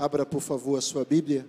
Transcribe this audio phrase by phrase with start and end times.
[0.00, 1.46] Abra, por favor, a sua Bíblia.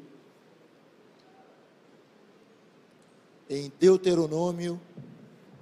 [3.49, 4.77] Em Deuteronômio,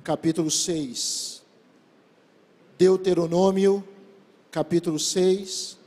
[0.04, 1.44] capítulo 6.
[2.80, 3.88] Deuteronômio,
[4.50, 5.78] capítulo 6.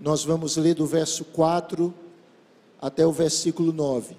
[0.00, 1.92] Nós vamos ler do verso 4
[2.80, 4.16] até o versículo 9.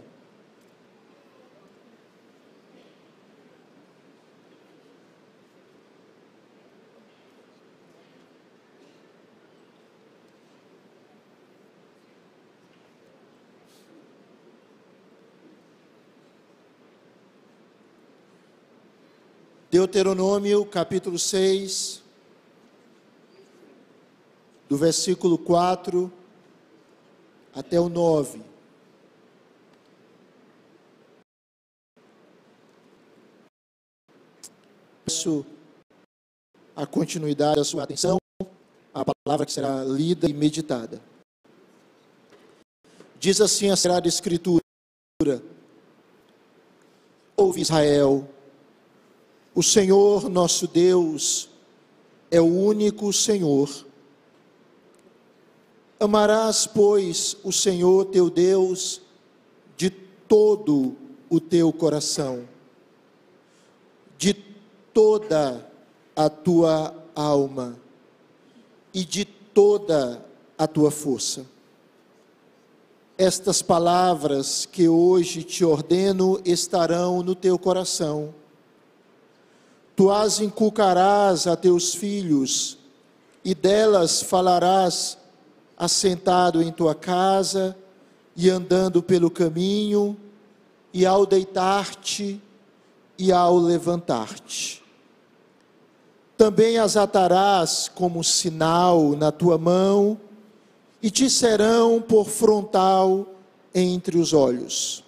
[19.77, 22.01] Deuteronômio capítulo 6,
[24.67, 26.11] do versículo 4
[27.53, 28.41] até o 9.
[35.05, 35.45] Peço
[36.75, 38.17] a continuidade da sua atenção,
[38.91, 40.99] a palavra que será lida e meditada.
[43.19, 44.59] Diz assim a Sagrada Escritura:
[47.35, 48.27] Ouve Israel,
[49.57, 51.49] o Senhor nosso Deus
[52.29, 53.87] é o único Senhor.
[55.99, 59.01] Amarás, pois, o Senhor teu Deus
[59.75, 60.95] de todo
[61.27, 62.47] o teu coração,
[64.15, 64.35] de
[64.93, 65.67] toda
[66.15, 67.79] a tua alma
[68.93, 70.23] e de toda
[70.55, 71.47] a tua força.
[73.17, 78.35] Estas palavras que hoje te ordeno estarão no teu coração
[79.97, 82.77] Tu as inculcarás a teus filhos,
[83.43, 85.17] e delas falarás
[85.75, 87.75] assentado em tua casa,
[88.35, 90.15] e andando pelo caminho,
[90.93, 92.39] e ao deitar-te,
[93.17, 94.83] e ao levantar-te.
[96.37, 100.19] Também as atarás como sinal na tua mão,
[101.01, 103.25] e te serão por frontal
[103.73, 105.03] entre os olhos.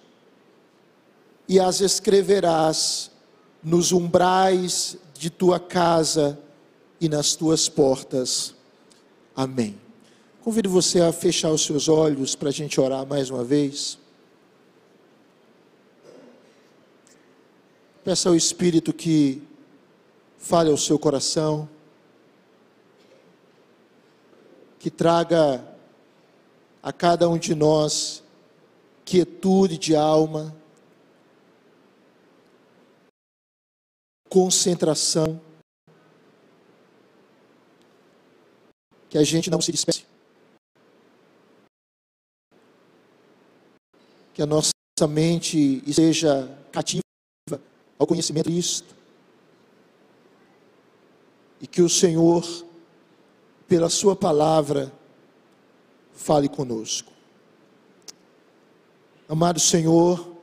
[1.48, 3.08] E as escreverás
[3.62, 6.38] nos umbrais de tua casa
[7.00, 8.54] e nas tuas portas.
[9.34, 9.78] Amém.
[10.42, 13.98] Convido você a fechar os seus olhos para a gente orar mais uma vez.
[18.02, 19.42] Peça ao Espírito que
[20.38, 21.68] fale ao seu coração,
[24.78, 25.62] que traga
[26.82, 28.22] a cada um de nós
[29.04, 30.54] quietude de alma,
[34.30, 35.40] concentração,
[39.08, 40.06] que a gente não se disperse,
[44.32, 44.72] que a nossa
[45.08, 47.02] mente esteja cativa
[47.98, 48.94] ao conhecimento de Cristo,
[51.60, 52.46] e que o Senhor,
[53.66, 54.92] pela Sua palavra,
[56.14, 57.12] fale conosco.
[59.28, 60.36] Amado Senhor,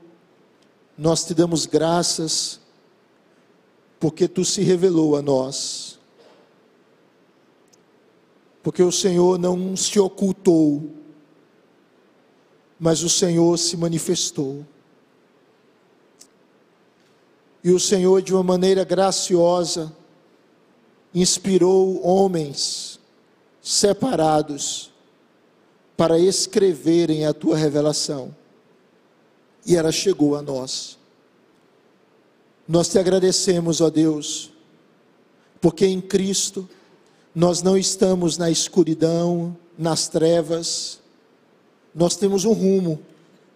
[0.97, 2.66] nós te damos graças
[3.99, 5.99] porque tu se revelou a nós.
[8.61, 10.91] Porque o Senhor não se ocultou,
[12.79, 14.65] mas o Senhor se manifestou.
[17.63, 19.91] E o Senhor, de uma maneira graciosa,
[21.13, 22.99] inspirou homens
[23.61, 24.91] separados
[25.95, 28.33] para escreverem a tua revelação.
[29.65, 30.96] E ela chegou a nós.
[32.67, 34.51] Nós te agradecemos, ó Deus,
[35.61, 36.67] porque em Cristo
[37.33, 40.99] nós não estamos na escuridão, nas trevas,
[41.93, 42.99] nós temos um rumo,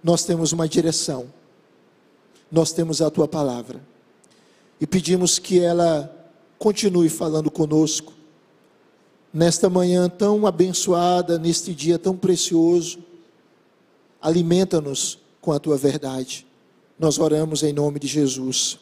[0.04, 1.26] nós temos uma direção,
[2.52, 3.82] nós temos a tua palavra
[4.80, 6.10] e pedimos que ela
[6.58, 8.14] continue falando conosco
[9.34, 13.00] nesta manhã tão abençoada, neste dia tão precioso.
[14.22, 16.46] Alimenta-nos com a tua verdade.
[17.00, 18.80] Nós oramos em nome de Jesus.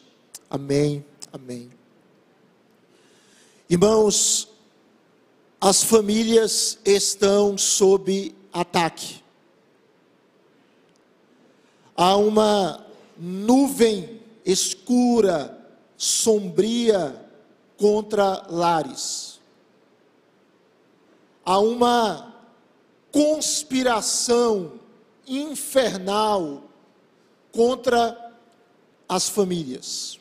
[0.50, 1.70] Amém, amém.
[3.68, 4.48] Irmãos,
[5.60, 9.22] as famílias estão sob ataque.
[11.96, 12.84] Há uma
[13.16, 15.56] nuvem escura,
[15.96, 17.14] sombria
[17.76, 19.38] contra lares.
[21.44, 22.34] Há uma
[23.12, 24.80] conspiração
[25.28, 26.64] infernal
[27.52, 28.34] contra
[29.08, 30.19] as famílias.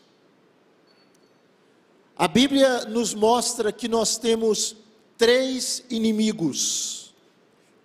[2.19, 4.75] A Bíblia nos mostra que nós temos
[5.18, 7.13] três inimigos,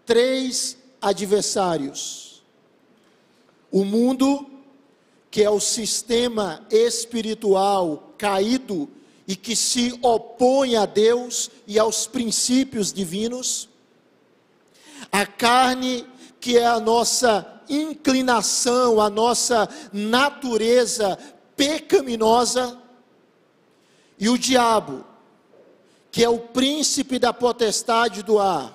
[0.05, 2.43] três adversários.
[3.71, 4.45] O mundo,
[5.31, 8.91] que é o sistema espiritual caído
[9.25, 13.69] e que se opõe a Deus e aos princípios divinos.
[15.13, 16.05] a carne,
[16.41, 21.17] que é a nossa inclinação, a nossa natureza
[21.57, 22.83] pecaminosa,
[24.25, 25.05] e o diabo,
[26.11, 28.75] que é o príncipe da potestade do ar,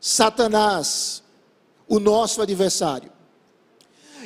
[0.00, 1.24] Satanás,
[1.88, 3.10] o nosso adversário.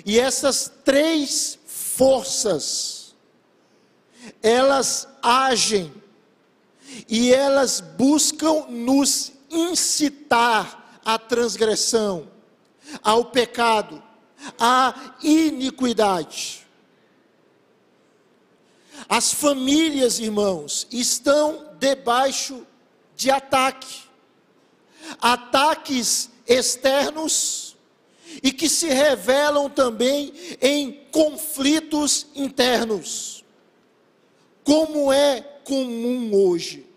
[0.05, 3.15] E essas três forças,
[4.43, 5.91] elas agem
[7.09, 12.29] e elas buscam nos incitar à transgressão,
[13.03, 14.03] ao pecado,
[14.59, 16.68] à iniquidade.
[19.09, 22.67] As famílias, irmãos, estão debaixo
[23.15, 24.05] de ataque.
[25.21, 27.77] Ataques externos
[28.43, 33.45] e que se revelam também em conflitos internos.
[34.65, 36.89] Como é comum hoje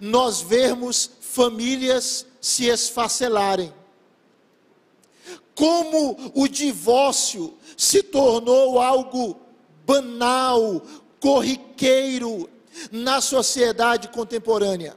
[0.00, 3.72] nós vermos famílias se esfacelarem.
[5.54, 9.40] Como o divórcio se tornou algo
[9.86, 10.82] banal,
[11.20, 12.50] corriqueiro
[12.90, 14.96] na sociedade contemporânea.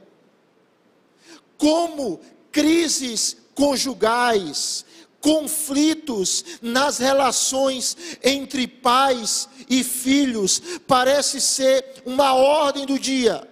[1.56, 2.20] Como
[2.50, 4.84] crises conjugais,
[5.20, 13.46] conflitos nas relações entre pais e filhos, parece ser uma ordem do dia.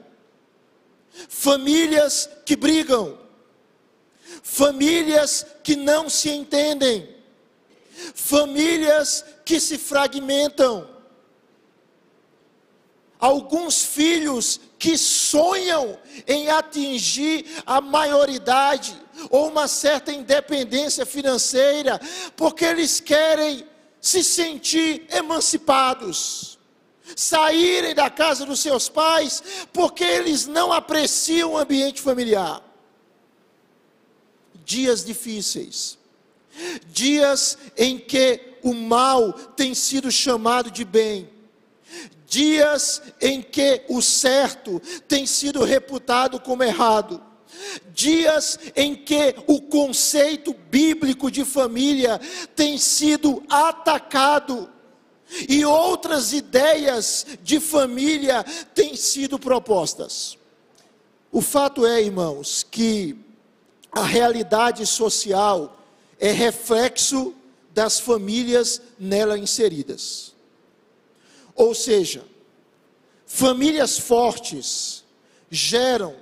[1.28, 3.18] Famílias que brigam,
[4.42, 7.08] famílias que não se entendem,
[8.14, 10.97] famílias que se fragmentam
[13.18, 18.96] alguns filhos que sonham em atingir a maioridade
[19.30, 22.00] ou uma certa independência financeira,
[22.36, 23.66] porque eles querem
[24.00, 26.58] se sentir emancipados,
[27.16, 29.42] saírem da casa dos seus pais,
[29.72, 32.62] porque eles não apreciam o ambiente familiar.
[34.64, 35.98] Dias difíceis,
[36.86, 41.28] dias em que o mal tem sido chamado de bem
[42.28, 47.22] dias em que o certo tem sido reputado como errado,
[47.92, 52.20] dias em que o conceito bíblico de família
[52.54, 54.70] tem sido atacado
[55.48, 58.44] e outras ideias de família
[58.74, 60.36] têm sido propostas.
[61.32, 63.18] O fato é, irmãos, que
[63.90, 65.80] a realidade social
[66.20, 67.34] é reflexo
[67.72, 70.34] das famílias nela inseridas.
[71.58, 72.24] Ou seja,
[73.26, 75.04] famílias fortes
[75.50, 76.14] geram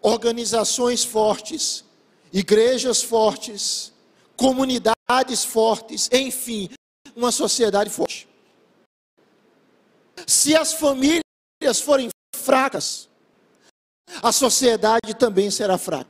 [0.00, 1.84] organizações fortes,
[2.32, 3.92] igrejas fortes,
[4.36, 6.70] comunidades fortes, enfim,
[7.16, 8.28] uma sociedade forte.
[10.24, 13.08] Se as famílias forem fracas,
[14.22, 16.08] a sociedade também será fraca.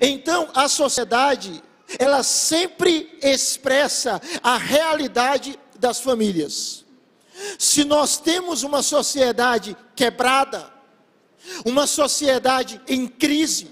[0.00, 1.62] Então, a sociedade,
[2.00, 6.84] ela sempre expressa a realidade das famílias.
[7.58, 10.70] Se nós temos uma sociedade quebrada,
[11.64, 13.70] uma sociedade em crise,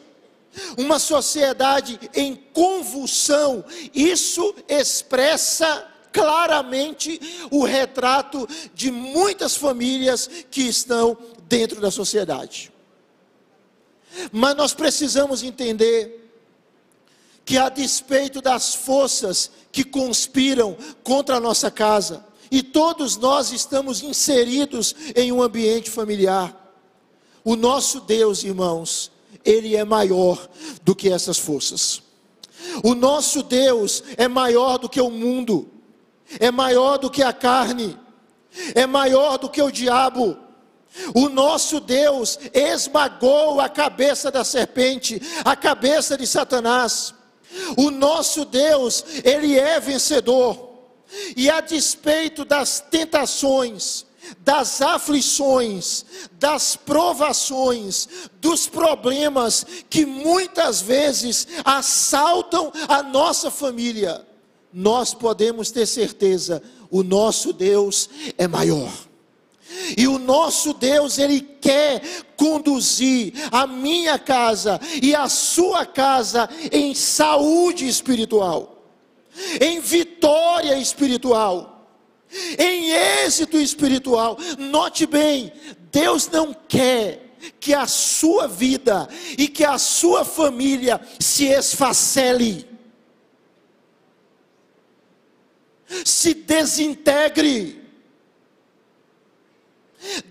[0.77, 7.21] uma sociedade em convulsão, isso expressa claramente
[7.51, 12.73] o retrato de muitas famílias que estão dentro da sociedade.
[14.33, 16.19] Mas nós precisamos entender
[17.45, 24.03] que, a despeito das forças que conspiram contra a nossa casa, e todos nós estamos
[24.03, 26.55] inseridos em um ambiente familiar.
[27.45, 29.11] O nosso Deus, irmãos,
[29.45, 30.49] ele é maior
[30.83, 32.03] do que essas forças.
[32.83, 35.69] O nosso Deus é maior do que o mundo,
[36.39, 37.97] é maior do que a carne,
[38.75, 40.37] é maior do que o diabo.
[41.15, 47.15] O nosso Deus esmagou a cabeça da serpente, a cabeça de Satanás.
[47.77, 50.68] O nosso Deus, ele é vencedor.
[51.37, 54.07] E a despeito das tentações,
[54.41, 58.09] das aflições, das provações,
[58.41, 64.27] dos problemas que muitas vezes assaltam a nossa família,
[64.73, 68.93] nós podemos ter certeza, o nosso Deus é maior.
[69.97, 72.03] E o nosso Deus, Ele quer
[72.37, 78.79] conduzir a minha casa e a sua casa em saúde espiritual
[79.61, 80.08] em vitória
[80.79, 81.91] espiritual,
[82.59, 84.37] em êxito espiritual.
[84.59, 85.53] Note bem,
[85.91, 87.29] Deus não quer
[87.61, 92.69] que a sua vida e que a sua família se esfacele,
[96.05, 97.79] se desintegre.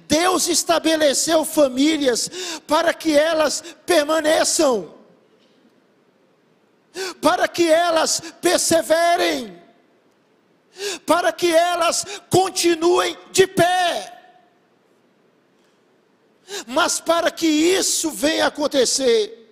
[0.07, 2.29] Deus estabeleceu famílias
[2.65, 4.95] para que elas permaneçam.
[7.47, 9.56] que elas perseverem,
[11.05, 14.13] para que elas continuem de pé.
[16.65, 19.51] Mas para que isso venha a acontecer,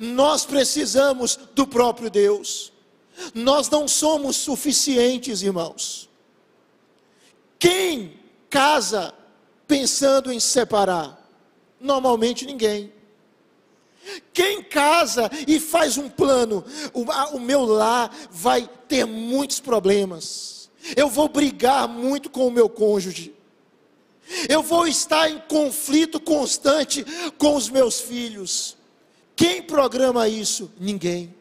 [0.00, 2.72] nós precisamos do próprio Deus.
[3.34, 6.08] Nós não somos suficientes, irmãos.
[7.58, 8.18] Quem
[8.50, 9.14] casa
[9.68, 11.18] pensando em se separar?
[11.80, 12.92] Normalmente ninguém.
[14.32, 17.02] Quem casa e faz um plano, o,
[17.36, 20.61] o, meu lar vai ter muitos problemas.
[20.96, 23.34] Eu vou brigar muito com o meu cônjuge.
[24.48, 27.04] Eu vou estar em conflito constante
[27.38, 28.76] com os meus filhos.
[29.36, 30.70] Quem programa isso?
[30.78, 31.34] Ninguém.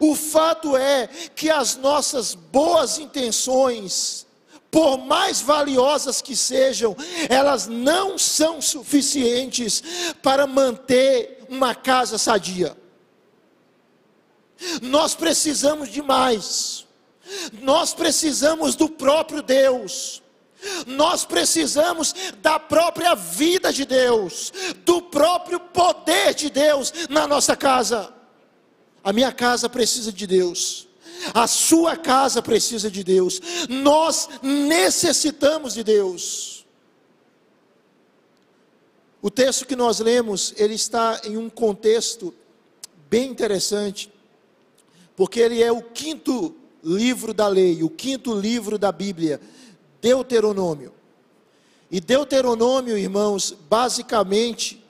[0.00, 4.26] O fato é que as nossas boas intenções,
[4.70, 6.96] por mais valiosas que sejam,
[7.28, 9.82] elas não são suficientes
[10.22, 12.76] para manter uma casa sadia.
[14.82, 16.87] Nós precisamos de mais.
[17.60, 20.22] Nós precisamos do próprio Deus.
[20.86, 24.52] Nós precisamos da própria vida de Deus,
[24.84, 28.12] do próprio poder de Deus na nossa casa.
[29.04, 30.88] A minha casa precisa de Deus.
[31.34, 33.40] A sua casa precisa de Deus.
[33.68, 36.66] Nós necessitamos de Deus.
[39.20, 42.34] O texto que nós lemos, ele está em um contexto
[43.10, 44.12] bem interessante,
[45.16, 49.40] porque ele é o quinto livro da lei, o quinto livro da Bíblia,
[50.00, 50.92] Deuteronômio.
[51.90, 54.84] E Deuteronômio, irmãos, basicamente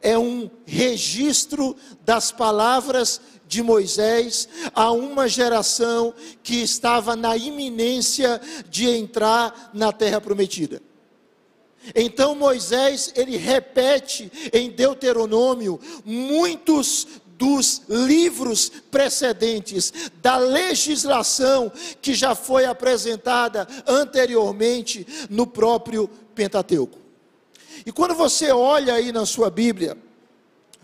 [0.00, 6.12] é um registro das palavras de Moisés a uma geração
[6.42, 10.82] que estava na iminência de entrar na terra prometida.
[11.94, 17.06] Então Moisés, ele repete em Deuteronômio muitos
[17.38, 26.98] dos livros precedentes, da legislação que já foi apresentada anteriormente no próprio Pentateuco.
[27.84, 29.96] E quando você olha aí na sua Bíblia,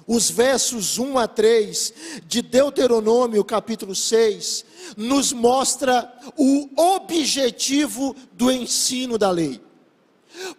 [0.06, 1.94] os versos 1 a 3
[2.26, 4.64] de Deuteronômio, capítulo 6,
[4.96, 9.60] nos mostra o objetivo do ensino da lei.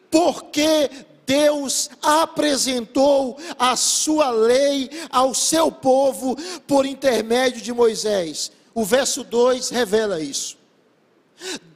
[0.09, 0.89] Porque
[1.25, 6.35] Deus apresentou a sua lei ao seu povo
[6.67, 8.51] por intermédio de Moisés.
[8.73, 10.57] O verso 2 revela isso.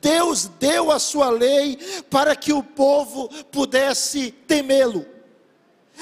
[0.02, 1.78] Deus deu a sua lei
[2.10, 5.06] para que o povo pudesse temê-lo,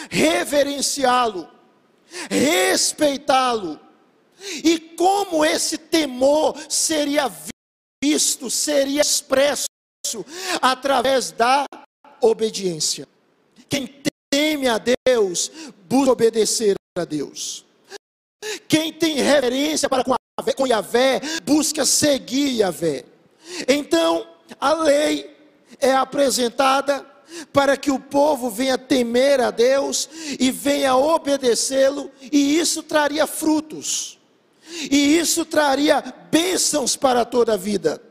[0.09, 1.49] reverenciá-lo,
[2.29, 3.79] respeitá-lo.
[4.63, 7.31] E como esse temor seria
[8.03, 9.65] visto, seria expresso
[10.61, 11.65] através da
[12.21, 13.07] obediência.
[13.69, 13.87] Quem
[14.29, 15.51] teme a Deus,
[15.87, 17.65] busca obedecer a Deus.
[18.67, 23.05] Quem tem reverência para com Yahvé, busca seguir Yahvé.
[23.67, 24.27] Então,
[24.59, 25.35] a lei
[25.79, 27.05] é apresentada
[27.51, 30.07] para que o povo venha temer a Deus
[30.39, 34.19] e venha obedecê-lo, e isso traria frutos,
[34.91, 38.01] e isso traria bênçãos para toda a vida,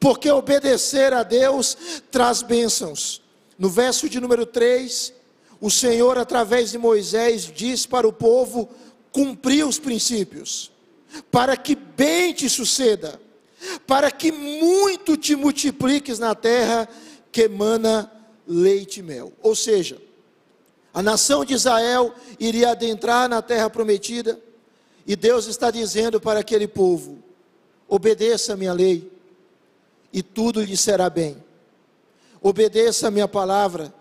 [0.00, 1.76] porque obedecer a Deus
[2.10, 3.22] traz bênçãos.
[3.58, 5.12] No verso de número 3,
[5.60, 8.68] o Senhor, através de Moisés, diz para o povo
[9.12, 10.72] cumprir os princípios,
[11.30, 13.20] para que bem te suceda,
[13.86, 16.88] para que muito te multipliques na terra
[17.30, 18.10] que emana
[18.46, 19.32] leite e mel.
[19.40, 20.02] Ou seja,
[20.92, 24.40] a nação de Israel iria adentrar na terra prometida,
[25.06, 27.22] e Deus está dizendo para aquele povo:
[27.86, 29.12] obedeça a minha lei,
[30.12, 31.43] e tudo lhe será bem
[32.44, 33.92] obedeça a minha palavra,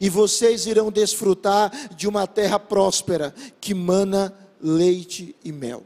[0.00, 5.84] e vocês irão desfrutar de uma terra próspera que mana leite e mel.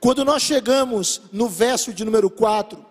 [0.00, 2.82] Quando nós chegamos no verso de número 4,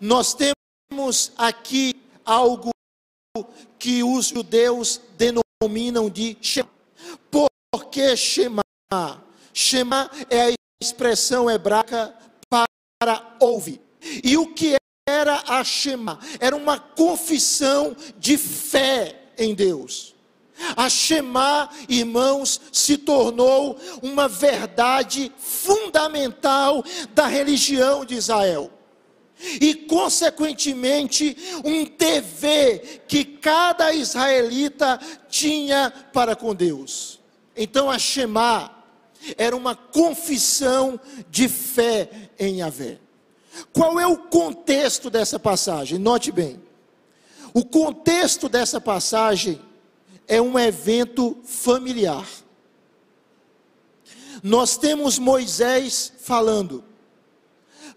[0.00, 2.70] nós temos aqui algo
[3.78, 6.70] que os judeus denominam de Shema.
[7.30, 7.50] Por
[7.90, 8.62] que Shema?
[9.52, 12.14] Shema é a expressão hebraica
[12.48, 13.80] para ouvir.
[14.24, 14.77] E o que
[15.08, 20.14] era a Shema, era uma confissão de fé em Deus.
[20.76, 26.84] A Shema, irmãos, se tornou uma verdade fundamental
[27.14, 28.70] da religião de Israel.
[29.60, 34.98] E, consequentemente, um dever que cada israelita
[35.28, 37.20] tinha para com Deus.
[37.56, 38.70] Então, a Shema
[39.36, 41.00] era uma confissão
[41.30, 42.98] de fé em Yahvé.
[43.72, 45.98] Qual é o contexto dessa passagem?
[45.98, 46.60] Note bem.
[47.52, 49.60] O contexto dessa passagem
[50.26, 52.26] é um evento familiar.
[54.42, 56.84] nós temos Moisés falando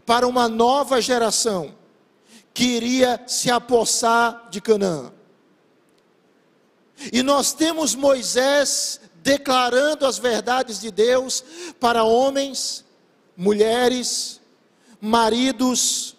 [0.06, 1.76] para uma nova geração
[2.54, 5.12] que iria se apossar de Canaã.
[7.14, 11.44] E nós temos Moisés declarando as verdades de Deus
[11.80, 12.84] para homens,
[13.38, 14.41] mulheres,
[15.02, 16.16] maridos,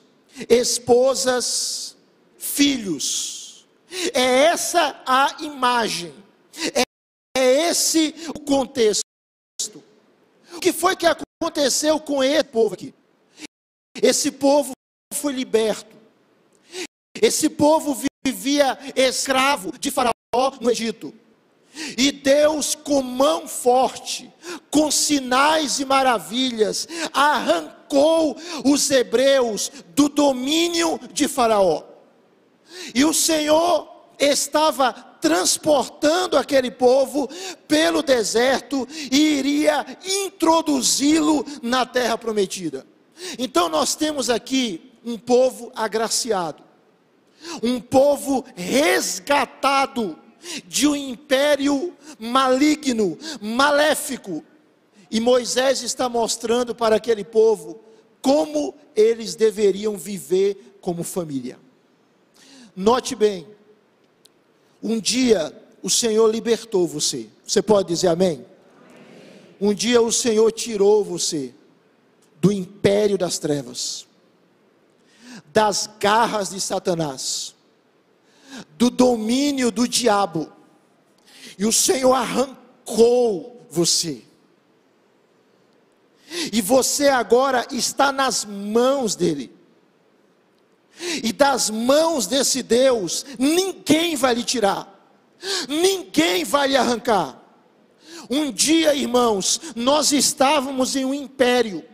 [0.49, 1.97] esposas,
[2.37, 3.67] filhos.
[4.13, 6.13] É essa a imagem,
[6.75, 6.83] é,
[7.37, 9.03] é esse o contexto.
[10.55, 12.95] O que foi que aconteceu com esse povo aqui?
[14.01, 14.73] Esse povo
[15.15, 15.97] foi liberto.
[17.21, 20.13] Esse povo vivia escravo de Faraó
[20.61, 21.15] no Egito.
[21.97, 24.33] E Deus, com mão forte,
[24.71, 31.83] com sinais e maravilhas, arrancou os hebreus do domínio de Faraó.
[32.95, 33.89] E o Senhor
[34.19, 37.29] estava transportando aquele povo
[37.69, 42.85] pelo deserto e iria introduzi-lo na terra prometida.
[43.39, 46.63] Então nós temos aqui um povo agraciado,
[47.63, 50.19] um povo resgatado
[50.67, 54.45] de um império maligno, maléfico.
[55.11, 57.81] E Moisés está mostrando para aquele povo
[58.21, 61.59] como eles deveriam viver como família.
[62.75, 63.47] Note bem,
[64.83, 67.29] um dia o Senhor libertou você.
[67.47, 68.45] Você pode dizer amém?
[69.61, 71.55] Um dia o Senhor tirou você
[72.41, 74.07] do império das trevas,
[75.53, 77.55] das garras de Satanás
[78.77, 80.53] do domínio do diabo.
[81.59, 84.23] E o Senhor arrancou você.
[86.53, 89.55] E você agora está nas mãos dele.
[91.23, 94.89] E das mãos desse Deus, ninguém vai lhe tirar.
[95.69, 97.41] Ninguém vai lhe arrancar.
[98.31, 101.85] Um dia, irmãos, nós estávamos em um império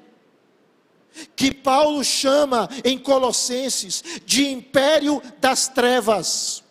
[1.34, 6.62] que Paulo chama em Colossenses de império das trevas.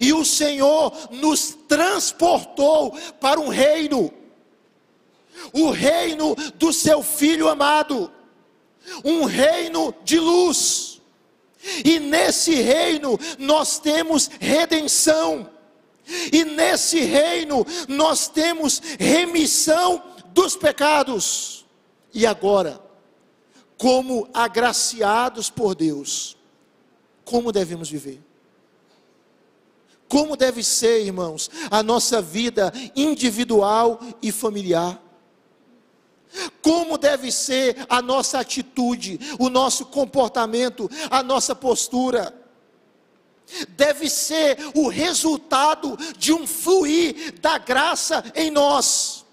[0.00, 4.12] E o Senhor nos transportou para um reino,
[5.52, 8.12] o reino do seu filho amado,
[9.04, 11.00] um reino de luz.
[11.84, 15.48] E nesse reino nós temos redenção.
[16.32, 20.02] E nesse reino nós temos remissão
[20.32, 21.64] dos pecados.
[22.12, 22.80] E agora,
[23.80, 26.36] como agraciados por Deus,
[27.24, 28.20] como devemos viver?
[30.06, 35.02] Como deve ser, irmãos, a nossa vida individual e familiar?
[36.60, 42.38] Como deve ser a nossa atitude, o nosso comportamento, a nossa postura?
[43.70, 49.24] Deve ser o resultado de um fluir da graça em nós.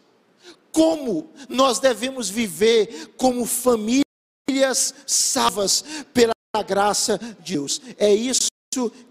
[0.71, 4.06] Como nós devemos viver como família?
[4.57, 6.33] Famílias salvas pela
[6.65, 7.81] graça de Deus.
[7.97, 8.47] É isso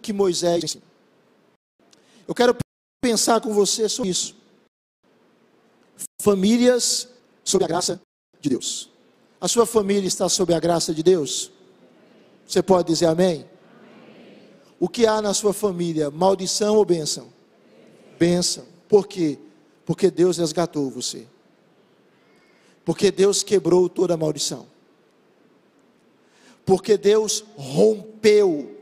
[0.02, 0.84] que Moisés ensina.
[2.26, 2.56] Eu quero
[3.02, 4.34] pensar com você sobre isso.
[6.20, 7.08] Famílias
[7.44, 8.00] sob a graça
[8.40, 8.90] de Deus.
[9.40, 11.52] A sua família está sob a graça de Deus?
[12.46, 13.26] Você pode dizer amém?
[13.34, 13.46] amém?
[14.80, 16.10] O que há na sua família?
[16.10, 17.28] Maldição ou bênção?
[18.18, 18.64] Bênção.
[18.88, 19.38] Por quê?
[19.84, 21.26] Porque Deus resgatou você.
[22.84, 24.66] Porque Deus quebrou toda a maldição
[26.66, 28.76] porque Deus rompeu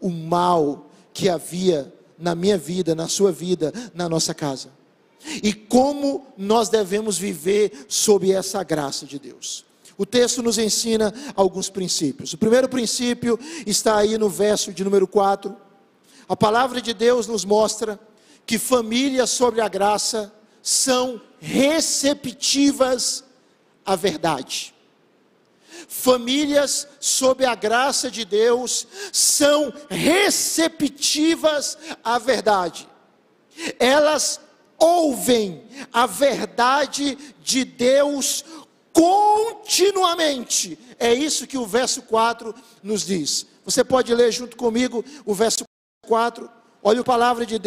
[0.00, 4.70] o mal que havia na minha vida, na sua vida, na nossa casa.
[5.42, 9.64] E como nós devemos viver sob essa graça de Deus.
[9.96, 12.32] O texto nos ensina alguns princípios.
[12.32, 15.56] O primeiro princípio está aí no verso de número 4.
[16.28, 17.98] A palavra de Deus nos mostra
[18.46, 23.24] que famílias sobre a graça são receptivas
[23.84, 24.73] à verdade.
[25.88, 32.88] Famílias sob a graça de Deus são receptivas à verdade.
[33.78, 34.40] Elas
[34.78, 38.44] ouvem a verdade de Deus
[38.92, 40.78] continuamente.
[40.98, 43.46] É isso que o verso 4 nos diz.
[43.64, 45.64] Você pode ler junto comigo o verso
[46.06, 46.50] 4.
[46.82, 47.58] Olha a palavra de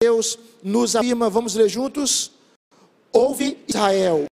[0.00, 2.30] Deus nos afirma, vamos ler juntos?
[3.12, 4.26] Ouve Israel.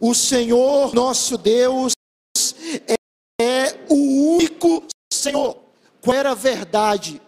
[0.00, 1.92] O Senhor nosso Deus
[3.88, 5.56] o único Senhor.
[6.00, 7.20] Qual era a verdade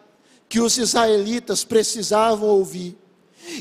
[0.49, 2.96] que os israelitas precisavam ouvir?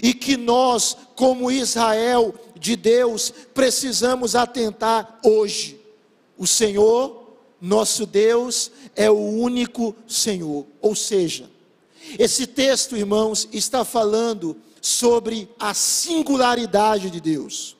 [0.03, 5.79] E que nós, como Israel de Deus, precisamos atentar hoje.
[6.37, 10.65] O Senhor, nosso Deus, é o único Senhor.
[10.81, 11.49] Ou seja,
[12.17, 17.77] esse texto, irmãos, está falando sobre a singularidade de Deus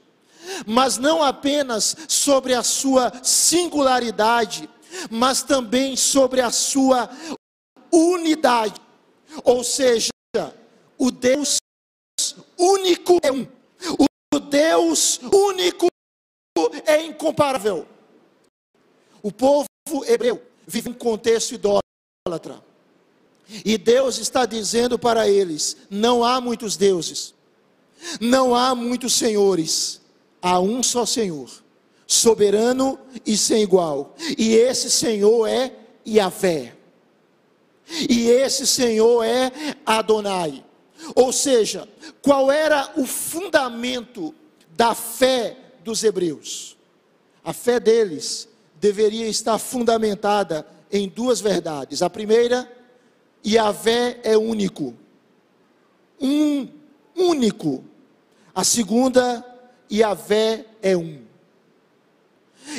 [0.66, 4.70] mas não apenas sobre a sua singularidade,
[5.10, 7.10] mas também sobre a sua
[7.92, 8.80] unidade.
[9.44, 10.10] Ou seja,
[10.98, 11.58] o Deus
[12.58, 13.48] único é um.
[14.34, 15.88] O Deus único
[16.86, 17.88] é incomparável.
[19.22, 19.68] O povo
[20.06, 22.64] hebreu vive em contexto idólatra.
[23.66, 27.34] E Deus está dizendo para eles: não há muitos deuses,
[28.20, 30.02] não há muitos senhores,
[30.42, 31.50] há um só Senhor,
[32.10, 34.16] soberano e sem igual.
[34.36, 35.72] E esse Senhor é
[36.08, 36.74] Yahvé.
[38.10, 39.52] E esse Senhor é
[39.86, 40.66] Adonai.
[41.14, 41.88] Ou seja,
[42.20, 44.34] qual era o fundamento
[44.76, 46.76] da fé dos hebreus?
[47.44, 48.50] A fé deles
[48.82, 52.02] deveria estar fundamentada em duas verdades.
[52.02, 52.70] A primeira,
[53.46, 54.96] Yahvé é único.
[56.20, 56.68] Um
[57.16, 57.84] único.
[58.54, 59.46] A segunda,
[59.92, 61.29] Yahvé é um.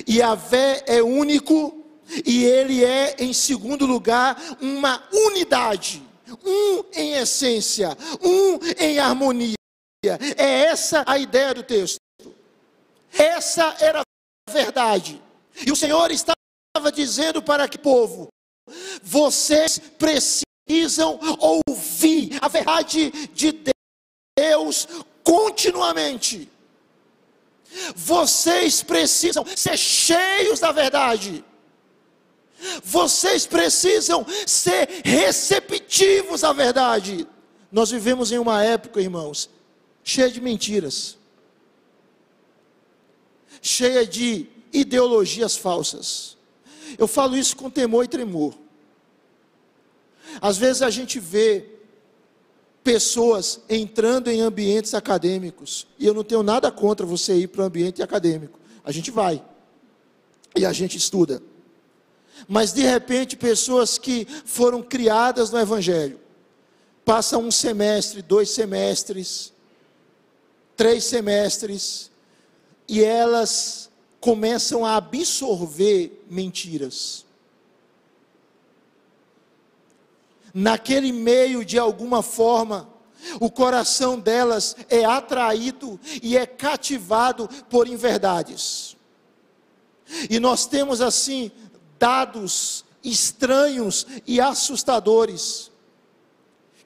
[0.08, 1.84] Yahvé é único
[2.26, 6.02] e ele é, em segundo lugar, uma unidade.
[6.44, 9.54] Um em essência, um em harmonia.
[10.36, 12.00] É essa a ideia do texto.
[13.12, 15.20] Essa era a verdade.
[15.66, 18.28] E o Senhor estava dizendo para que povo,
[19.02, 23.60] vocês precisam ouvir a verdade de
[24.38, 24.86] Deus
[25.22, 26.48] continuamente.
[27.94, 31.44] Vocês precisam ser cheios da verdade.
[32.82, 37.26] Vocês precisam ser receptivos à verdade.
[37.70, 39.48] Nós vivemos em uma época, irmãos,
[40.02, 41.16] cheia de mentiras,
[43.62, 46.36] cheia de ideologias falsas.
[46.98, 48.54] Eu falo isso com temor e tremor.
[50.40, 51.79] Às vezes a gente vê
[52.82, 57.66] pessoas entrando em ambientes acadêmicos, e eu não tenho nada contra você ir para o
[57.66, 58.58] ambiente acadêmico.
[58.84, 59.42] A gente vai
[60.56, 61.42] e a gente estuda.
[62.48, 66.18] Mas de repente, pessoas que foram criadas no Evangelho,
[67.04, 69.52] passam um semestre, dois semestres,
[70.76, 72.10] três semestres,
[72.88, 73.90] e elas
[74.20, 77.24] começam a absorver mentiras.
[80.52, 82.88] Naquele meio, de alguma forma,
[83.40, 88.96] o coração delas é atraído e é cativado por inverdades.
[90.28, 91.50] E nós temos assim
[91.98, 95.70] dados estranhos e assustadores,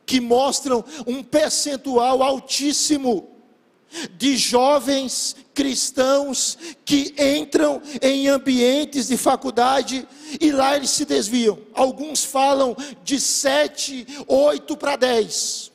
[0.07, 3.34] que mostram um percentual altíssimo
[4.17, 10.07] de jovens cristãos que entram em ambientes de faculdade
[10.41, 11.59] e lá eles se desviam.
[11.73, 15.73] Alguns falam de 7, 8 para 10.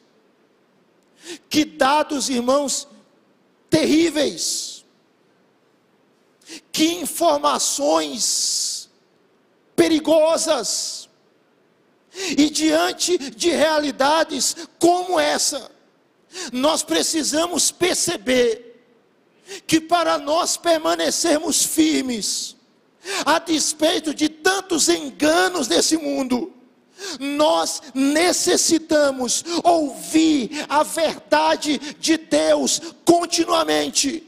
[1.50, 2.88] Que dados, irmãos,
[3.70, 4.84] terríveis.
[6.72, 8.90] Que informações
[9.76, 11.08] perigosas.
[12.38, 15.72] E diante de realidades como essa,
[16.52, 18.70] nós precisamos perceber
[19.66, 22.56] que para nós permanecermos firmes,
[23.26, 26.54] a despeito de tantos enganos desse mundo,
[27.20, 34.28] nós necessitamos ouvir a verdade de Deus continuamente.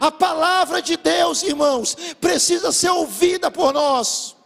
[0.00, 4.36] A palavra de Deus, irmãos, precisa ser ouvida por nós,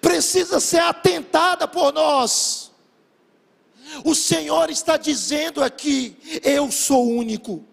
[0.00, 2.72] precisa ser atentada por nós.
[4.04, 7.64] O Senhor está dizendo aqui: Eu sou único,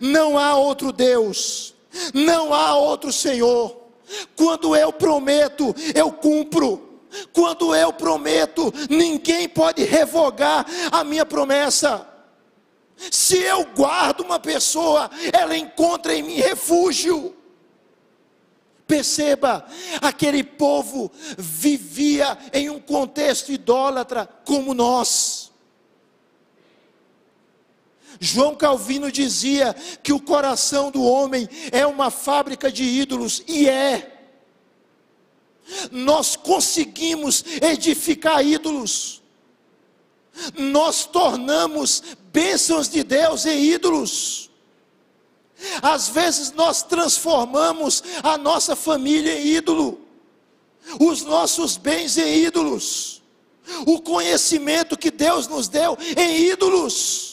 [0.00, 1.74] não há outro Deus,
[2.14, 3.80] não há outro Senhor.
[4.36, 6.90] Quando eu prometo, eu cumpro.
[7.32, 12.08] Quando eu prometo, ninguém pode revogar a minha promessa.
[13.10, 17.34] Se eu guardo uma pessoa, ela encontra em mim refúgio.
[18.86, 19.64] Perceba,
[20.00, 25.41] aquele povo vivia em um contexto idólatra como nós.
[28.20, 34.08] João Calvino dizia que o coração do homem é uma fábrica de ídolos, e é.
[35.90, 39.22] Nós conseguimos edificar ídolos,
[40.56, 44.50] nós tornamos bênçãos de Deus em ídolos.
[45.80, 50.00] Às vezes nós transformamos a nossa família em ídolo,
[50.98, 53.22] os nossos bens em ídolos,
[53.86, 57.31] o conhecimento que Deus nos deu em ídolos,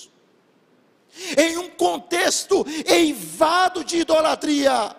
[1.37, 4.95] em um contexto eivado de idolatria.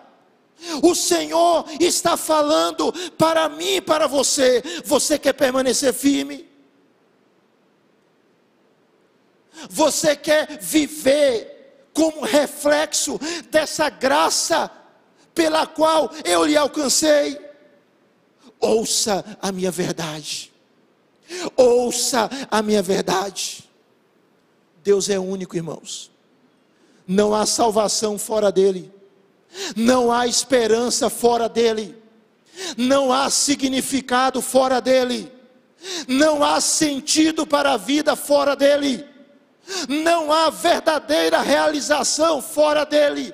[0.83, 6.47] O Senhor está falando para mim e para você: você quer permanecer firme?
[9.69, 14.71] Você quer viver como reflexo dessa graça
[15.33, 17.39] pela qual eu lhe alcancei.
[18.59, 20.51] Ouça a minha verdade.
[21.55, 23.69] Ouça a minha verdade.
[24.83, 26.10] Deus é único, irmãos.
[27.07, 28.91] Não há salvação fora dele.
[29.75, 31.95] Não há esperança fora dele.
[32.77, 35.31] Não há significado fora dele.
[36.07, 39.05] Não há sentido para a vida fora dele.
[39.87, 43.33] Não há verdadeira realização fora dele.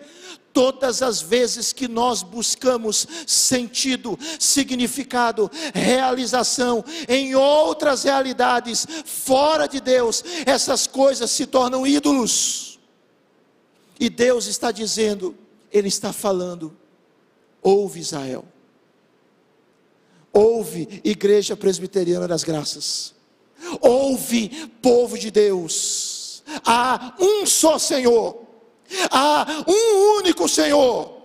[0.54, 10.24] Todas as vezes que nós buscamos sentido, significado, realização em outras realidades fora de Deus,
[10.48, 12.77] essas coisas se tornam ídolos.
[14.00, 15.36] E Deus está dizendo,
[15.72, 16.76] Ele está falando,
[17.62, 18.46] ouve Israel,
[20.32, 23.14] ouve Igreja Presbiteriana das Graças,
[23.82, 24.50] ouve
[24.82, 28.48] povo de Deus, há um só Senhor.
[29.12, 31.18] Há um único Senhor.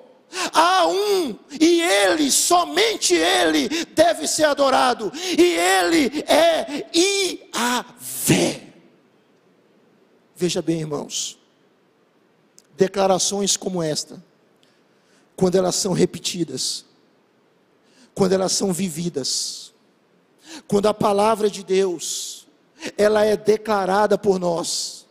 [0.53, 8.63] Há um, e Ele, somente Ele, deve ser adorado, e Ele é Iavé.
[10.35, 11.39] Veja bem, irmãos,
[12.83, 14.21] declarações como esta,
[15.37, 16.85] quando elas são repetidas,
[18.12, 19.73] quando elas são vividas,
[20.66, 22.49] quando a palavra de Deus,
[22.99, 25.07] ela é declarada por nós,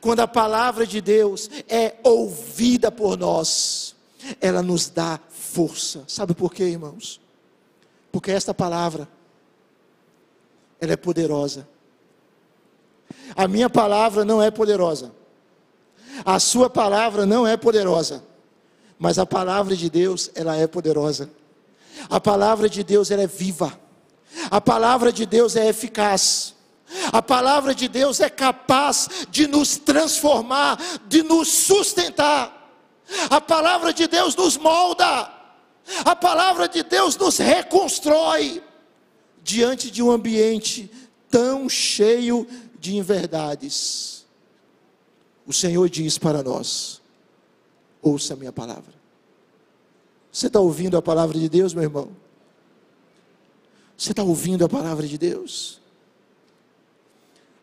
[0.00, 3.94] quando a palavra de Deus é ouvida por nós,
[4.40, 6.04] ela nos dá força.
[6.08, 7.20] Sabe por quê, irmãos?
[8.10, 9.06] Porque esta palavra,
[10.80, 11.68] ela é poderosa.
[13.36, 15.19] A minha palavra não é poderosa.
[16.24, 18.22] A sua palavra não é poderosa.
[18.98, 21.30] Mas a palavra de Deus, ela é poderosa.
[22.08, 23.78] A palavra de Deus, ela é viva.
[24.50, 26.54] A palavra de Deus é eficaz.
[27.12, 30.78] A palavra de Deus é capaz de nos transformar,
[31.08, 32.56] de nos sustentar.
[33.28, 35.32] A palavra de Deus nos molda.
[36.04, 38.62] A palavra de Deus nos reconstrói
[39.42, 40.90] diante de um ambiente
[41.30, 42.46] tão cheio
[42.78, 44.19] de inverdades.
[45.50, 47.02] O Senhor diz para nós:
[48.00, 48.94] ouça a minha palavra.
[50.30, 52.12] Você está ouvindo a palavra de Deus, meu irmão?
[53.98, 55.80] Você está ouvindo a palavra de Deus?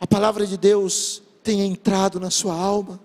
[0.02, 3.00] a palavra de Deus tenha entrado na sua alma.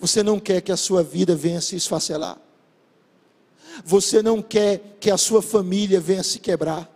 [0.00, 2.38] Você não quer que a sua vida venha se esfacelar.
[3.84, 6.90] Você não quer que a sua família venha se quebrar.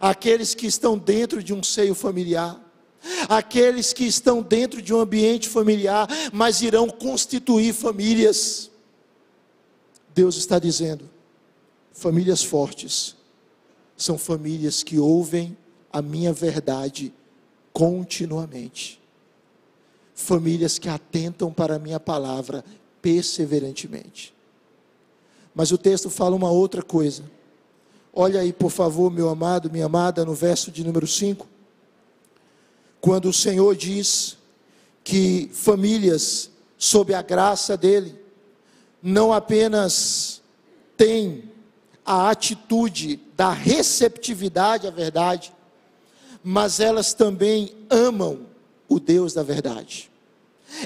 [0.00, 2.58] Aqueles que estão dentro de um seio familiar,
[3.28, 8.70] aqueles que estão dentro de um ambiente familiar, mas irão constituir famílias.
[10.14, 11.08] Deus está dizendo:
[11.92, 13.16] famílias fortes
[13.96, 15.56] são famílias que ouvem
[15.92, 17.12] a minha verdade
[17.72, 19.00] continuamente.
[20.14, 22.64] Famílias que atentam para a minha palavra
[23.00, 24.34] perseverantemente.
[25.54, 27.24] Mas o texto fala uma outra coisa.
[28.12, 31.46] Olha aí, por favor, meu amado, minha amada, no verso de número 5.
[33.00, 34.36] Quando o Senhor diz
[35.02, 38.14] que famílias, sob a graça dEle,
[39.02, 40.42] não apenas
[40.96, 41.44] têm
[42.04, 45.52] a atitude da receptividade à verdade,
[46.42, 48.46] mas elas também amam
[48.88, 50.10] o Deus da verdade.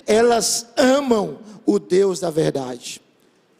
[0.06, 3.00] Elas amam o Deus da verdade.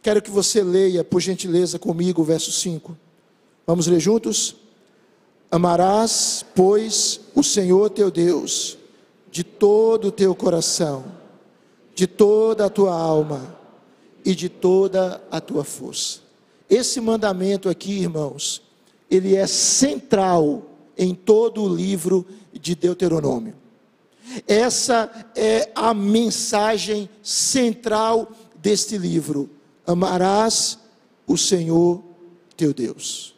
[0.01, 2.95] Quero que você leia, por gentileza, comigo o verso 5.
[3.65, 4.55] Vamos ler juntos?
[5.49, 8.77] Amarás, pois, o Senhor teu Deus,
[9.29, 11.03] de todo o teu coração,
[11.93, 13.55] de toda a tua alma
[14.23, 16.21] e de toda a tua força.
[16.69, 18.61] Esse mandamento aqui, irmãos,
[19.11, 20.63] ele é central
[20.97, 23.53] em todo o livro de Deuteronômio.
[24.47, 29.49] Essa é a mensagem central deste livro:
[29.85, 30.79] amarás
[31.27, 32.01] o Senhor
[32.55, 33.34] teu Deus.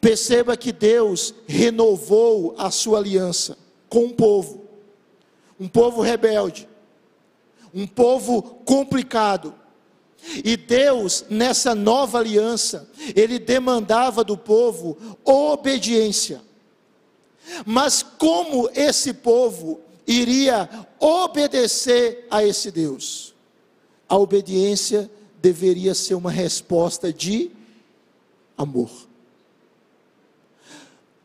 [0.00, 3.58] Perceba que Deus renovou a sua aliança
[3.88, 4.64] com um povo,
[5.60, 6.68] um povo rebelde,
[7.74, 9.54] um povo complicado.
[10.44, 16.40] E Deus, nessa nova aliança, Ele demandava do povo obediência.
[17.64, 23.34] Mas como esse povo iria obedecer a esse Deus?
[24.08, 25.10] A obediência
[25.40, 27.50] deveria ser uma resposta de
[28.56, 28.90] amor.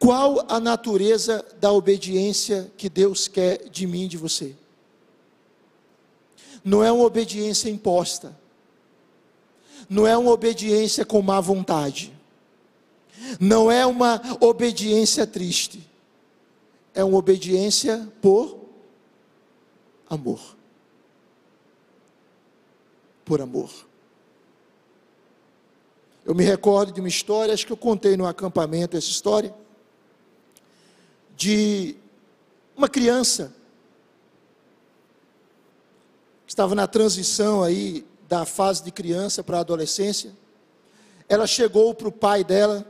[0.01, 4.55] Qual a natureza da obediência que Deus quer de mim e de você?
[6.65, 8.35] Não é uma obediência imposta,
[9.87, 12.11] não é uma obediência com má vontade,
[13.39, 15.87] não é uma obediência triste,
[16.95, 18.57] é uma obediência por
[20.09, 20.39] amor.
[23.23, 23.69] por amor.
[26.25, 29.60] Eu me recordo de uma história, acho que eu contei no acampamento essa história,
[31.41, 31.95] de
[32.77, 33.51] uma criança
[36.45, 40.33] que estava na transição aí da fase de criança para a adolescência.
[41.27, 42.85] Ela chegou para o pai dela,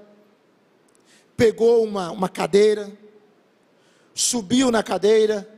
[1.38, 2.92] pegou uma, uma cadeira,
[4.14, 5.50] subiu na cadeira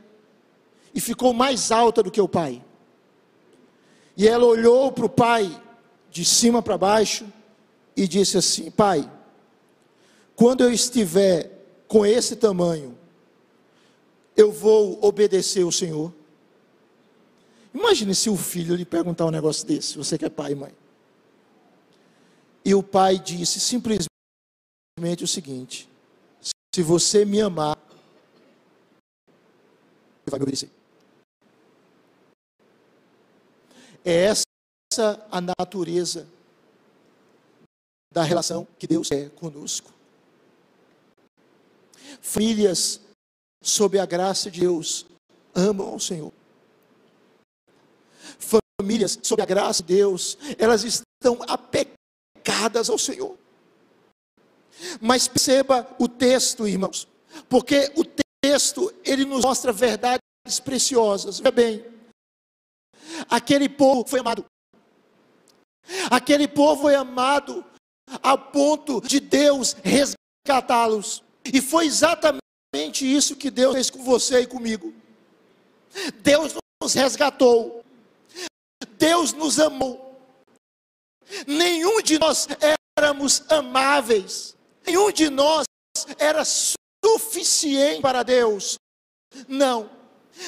[0.94, 2.62] e ficou mais alta do que o pai.
[4.16, 5.60] E ela olhou para o pai
[6.12, 7.26] de cima para baixo
[7.96, 9.10] e disse assim: Pai,
[10.36, 11.53] quando eu estiver
[11.94, 12.98] com esse tamanho,
[14.36, 16.12] eu vou obedecer o Senhor.
[17.72, 20.74] Imagine se o filho lhe perguntar um negócio desse, você que é pai e mãe.
[22.64, 24.08] E o pai disse simplesmente
[25.22, 25.88] o seguinte:
[26.74, 27.78] se você me amar,
[30.24, 30.70] você vai me obedecer.
[34.04, 36.26] É essa a natureza
[38.12, 39.94] da relação que Deus quer conosco.
[42.20, 43.00] Famílias,
[43.62, 45.06] sob a graça de Deus,
[45.54, 46.32] amam ao Senhor.
[48.78, 53.38] Famílias, sob a graça de Deus, elas estão apegadas ao Senhor.
[55.00, 57.08] Mas perceba o texto, irmãos,
[57.48, 58.04] porque o
[58.42, 60.20] texto ele nos mostra verdades
[60.62, 61.38] preciosas.
[61.38, 61.84] Veja bem,
[63.28, 64.44] aquele povo foi amado.
[66.10, 67.64] Aquele povo foi amado
[68.22, 71.23] a ponto de Deus resgatá-los.
[71.44, 72.54] E foi exatamente
[73.02, 74.92] isso que Deus fez com você e comigo.
[76.22, 77.84] Deus nos resgatou.
[78.98, 80.18] Deus nos amou.
[81.46, 82.46] Nenhum de nós
[82.96, 84.56] éramos amáveis.
[84.86, 85.64] Nenhum de nós
[86.18, 88.76] era suficiente para Deus.
[89.48, 89.90] Não.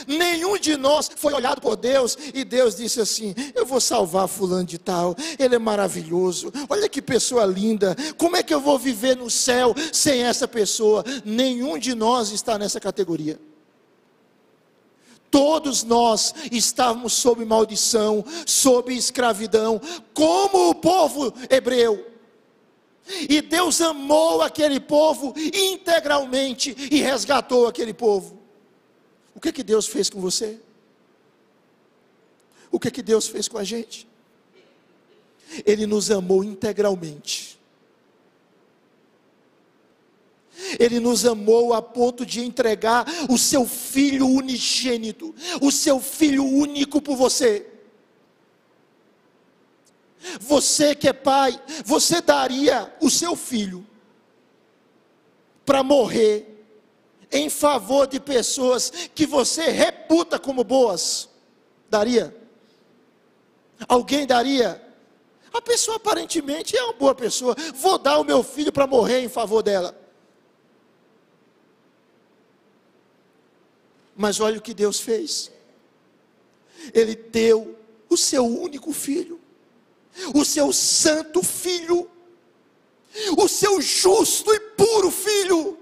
[0.07, 4.65] Nenhum de nós foi olhado por Deus e Deus disse assim: Eu vou salvar Fulano
[4.65, 9.17] de Tal, ele é maravilhoso, olha que pessoa linda, como é que eu vou viver
[9.17, 11.05] no céu sem essa pessoa?
[11.25, 13.39] Nenhum de nós está nessa categoria.
[15.31, 19.81] Todos nós estávamos sob maldição, sob escravidão,
[20.15, 22.07] como o povo hebreu.
[23.29, 28.46] E Deus amou aquele povo integralmente e resgatou aquele povo.
[29.37, 30.59] O que que Deus fez com você?
[32.71, 34.09] O que que Deus fez com a gente?
[35.65, 37.61] Ele nos amou integralmente.
[40.81, 47.03] Ele nos amou a ponto de entregar o seu filho unigênito, o seu filho único
[47.03, 47.67] por você.
[50.41, 53.87] Você que é pai, você daria o seu filho
[55.67, 56.56] para morrer
[57.31, 61.29] em favor de pessoas que você reputa como boas?
[61.89, 62.35] Daria?
[63.89, 64.83] Alguém daria?
[65.53, 67.57] A pessoa aparentemente é uma boa pessoa.
[67.75, 69.99] Vou dar o meu filho para morrer em favor dela.
[74.15, 75.51] Mas olha o que Deus fez.
[76.95, 77.77] Ele deu
[78.09, 79.41] o seu único filho,
[80.35, 82.09] o seu santo filho,
[83.37, 85.79] o seu justo e puro filho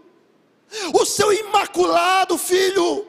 [0.92, 3.06] o seu imaculado filho,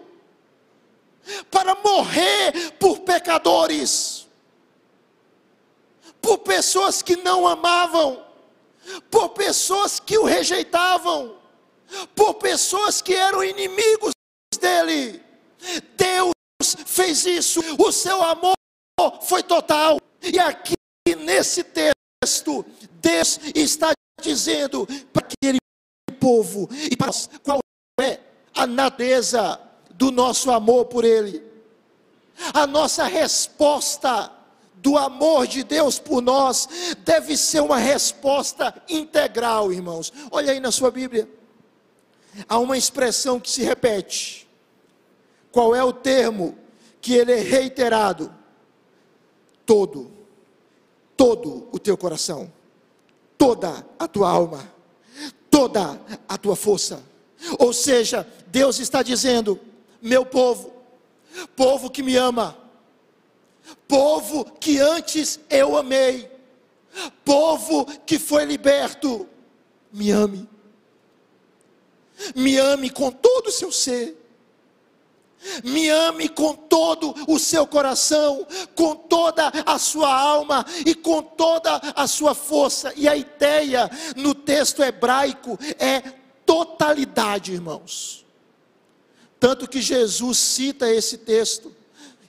[1.50, 4.28] para morrer por pecadores,
[6.22, 8.24] por pessoas que não amavam,
[9.10, 11.36] por pessoas que o rejeitavam,
[12.16, 14.12] por pessoas que eram inimigos
[14.60, 15.24] dele.
[15.98, 16.34] Deus
[16.86, 18.56] fez isso, o seu amor
[19.24, 20.00] foi total.
[20.22, 20.76] E aqui
[21.18, 22.66] nesse texto,
[23.02, 25.58] Deus está dizendo para aquele
[26.26, 27.60] povo e para nós, qual
[28.02, 28.20] é
[28.56, 29.62] a natureza
[29.92, 31.44] do nosso amor por Ele.
[32.52, 34.32] A nossa resposta
[34.74, 36.68] do amor de Deus por nós
[37.06, 40.12] deve ser uma resposta integral, irmãos.
[40.32, 41.30] Olha aí na sua Bíblia.
[42.50, 44.48] Há uma expressão que se repete.
[45.52, 46.58] Qual é o termo
[47.00, 48.34] que ele é reiterado?
[49.64, 50.12] Todo.
[51.16, 52.52] Todo o teu coração.
[53.38, 54.75] Toda a tua alma
[55.56, 55.98] toda
[56.28, 57.02] a tua força.
[57.58, 59.58] Ou seja, Deus está dizendo:
[60.02, 60.74] meu povo,
[61.56, 62.58] povo que me ama,
[63.88, 66.30] povo que antes eu amei,
[67.24, 69.30] povo que foi liberto,
[69.94, 70.50] me ame,
[72.36, 74.14] me ame com todo o seu ser
[75.64, 81.76] me ame com todo o seu coração, com toda a sua alma e com toda
[81.96, 82.94] a sua força.
[82.96, 86.02] E a ideia no texto hebraico é
[86.46, 88.26] totalidade, irmãos.
[89.40, 91.76] Tanto que Jesus cita esse texto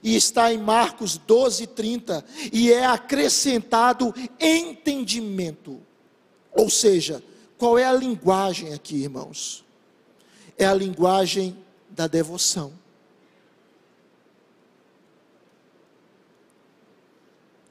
[0.03, 5.81] e está em Marcos 12, 30, e é acrescentado entendimento.
[6.53, 7.23] Ou seja,
[7.57, 9.65] qual é a linguagem aqui, irmãos?
[10.57, 11.57] É a linguagem
[11.89, 12.71] da devoção.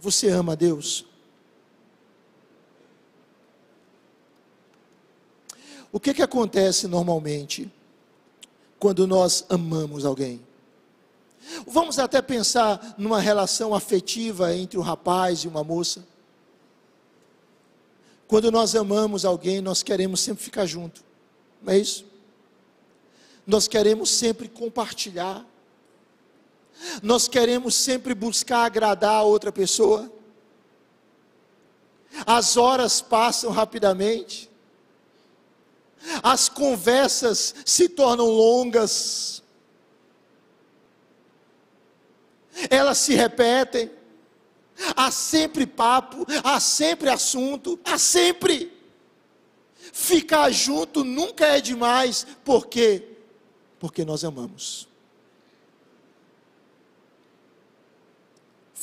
[0.07, 1.05] Você ama a Deus?
[5.91, 7.69] O que, que acontece normalmente
[8.79, 10.41] quando nós amamos alguém?
[11.67, 16.07] Vamos até pensar numa relação afetiva entre um rapaz e uma moça.
[18.29, 21.03] Quando nós amamos alguém, nós queremos sempre ficar junto,
[21.61, 22.07] não é isso?
[23.45, 25.45] Nós queremos sempre compartilhar,
[27.03, 30.11] nós queremos sempre buscar agradar a outra pessoa.
[32.27, 34.51] As horas passam rapidamente,
[36.23, 39.43] as conversas se tornam longas,
[42.71, 43.91] elas se repetem,
[44.97, 48.73] há sempre papo, há sempre assunto, há sempre.
[49.93, 53.17] Ficar junto nunca é demais, por quê?
[53.79, 54.89] Porque nós amamos.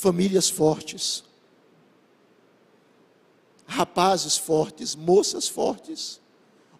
[0.04, 1.24] Famílias fortes,
[3.66, 6.20] rapazes fortes, moças fortes,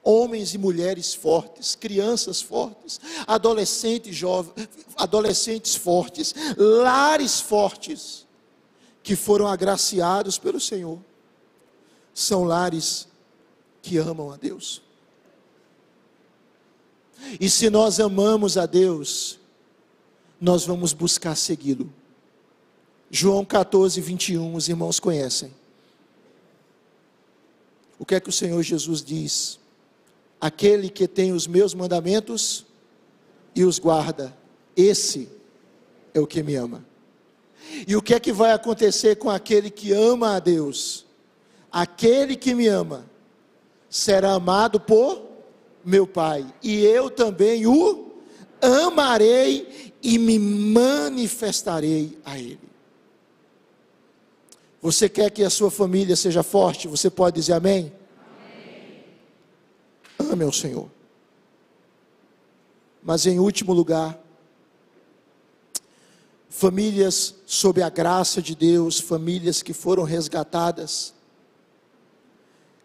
[0.02, 8.26] homens e mulheres fortes, crianças fortes, adolescentes jovens, adolescentes fortes, lares fortes,
[9.02, 10.98] que foram agraciados pelo Senhor,
[12.12, 13.08] são lares
[13.80, 14.82] que amam a Deus.
[17.40, 19.40] E se nós amamos a Deus,
[20.38, 21.90] nós vamos buscar segui-lo.
[23.16, 25.54] João 14, 21, os irmãos conhecem.
[27.96, 29.60] O que é que o Senhor Jesus diz?
[30.40, 32.66] Aquele que tem os meus mandamentos
[33.54, 34.36] e os guarda,
[34.76, 35.28] esse
[36.12, 36.84] é o que me ama.
[37.86, 41.06] E o que é que vai acontecer com aquele que ama a Deus?
[41.70, 43.08] Aquele que me ama
[43.88, 45.22] será amado por
[45.84, 48.10] meu Pai, e eu também o
[48.60, 52.63] amarei e me manifestarei a Ele.
[54.84, 56.86] Você quer que a sua família seja forte?
[56.86, 57.90] Você pode dizer amém?
[60.18, 60.90] Ame ao Senhor.
[63.02, 64.22] Mas em último lugar,
[66.50, 71.14] famílias sob a graça de Deus, famílias que foram resgatadas,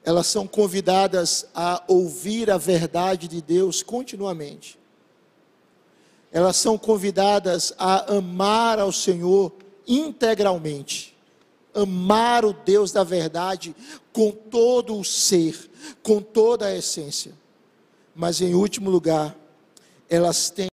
[0.01, 4.79] elas são convidadas a ouvir a verdade de Deus continuamente.
[6.31, 9.51] Elas são convidadas a amar ao Senhor
[9.85, 11.18] integralmente.
[11.73, 13.75] Amar o Deus da verdade
[14.11, 15.69] com todo o ser,
[16.01, 17.33] com toda a essência.
[18.15, 19.35] Mas em último lugar,
[20.09, 20.67] elas têm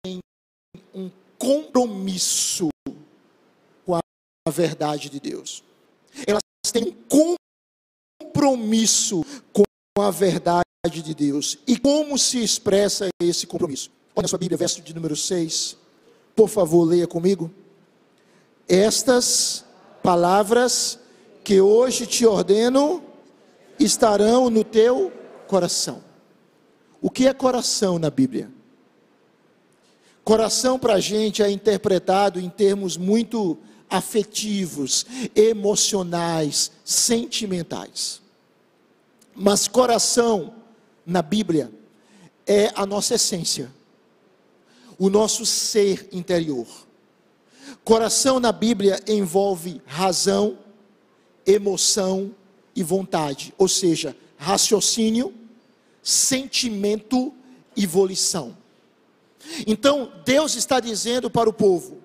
[0.94, 2.70] um compromisso
[3.86, 5.64] com a verdade de Deus.
[6.26, 6.42] Elas
[6.72, 6.96] têm um
[8.32, 9.64] compromisso com
[10.00, 10.64] a verdade
[11.02, 11.58] de Deus.
[11.68, 13.92] E como se expressa esse compromisso?
[14.16, 15.78] Olha a sua Bíblia, verso de número 6.
[16.36, 17.52] Por favor, leia comigo.
[18.68, 19.65] Estas
[20.06, 21.00] palavras
[21.44, 23.04] que hoje te ordeno
[23.80, 25.12] estarão no teu
[25.48, 26.04] coração.
[27.02, 28.52] O que é coração na Bíblia?
[30.24, 33.58] Coração para a gente é interpretado em termos muito
[33.90, 38.22] afetivos, emocionais, sentimentais.
[39.34, 40.54] Mas coração
[41.04, 41.72] na Bíblia
[42.46, 43.72] é a nossa essência,
[45.00, 46.85] o nosso ser interior.
[47.86, 50.58] Coração na Bíblia envolve razão,
[51.46, 52.34] emoção
[52.76, 55.32] e vontade, ou seja, raciocínio,
[56.02, 57.32] sentimento
[57.78, 58.58] e volição.
[59.68, 62.02] Então, Deus está dizendo para o povo: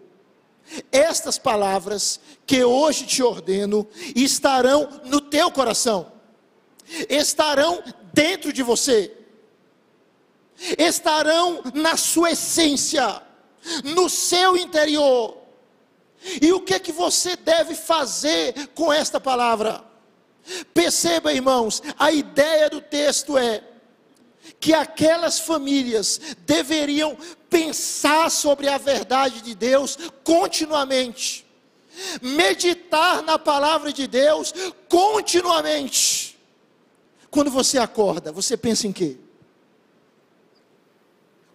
[0.92, 6.12] estas palavras que hoje te ordeno estarão no teu coração,
[7.08, 9.16] estarão dentro de você,
[10.76, 13.22] estarão na sua essência,
[13.82, 15.39] no seu interior.
[16.40, 19.82] E o que é que você deve fazer com esta palavra?
[20.74, 23.62] Perceba, irmãos, a ideia do texto é
[24.58, 27.16] que aquelas famílias deveriam
[27.48, 31.46] pensar sobre a verdade de Deus continuamente,
[32.20, 34.52] meditar na palavra de Deus
[34.88, 36.38] continuamente.
[37.30, 39.16] Quando você acorda, você pensa em quê?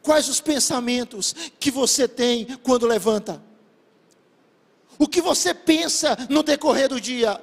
[0.02, 3.42] Quais os pensamentos que você tem quando levanta?
[4.98, 7.42] O que você pensa no decorrer do dia?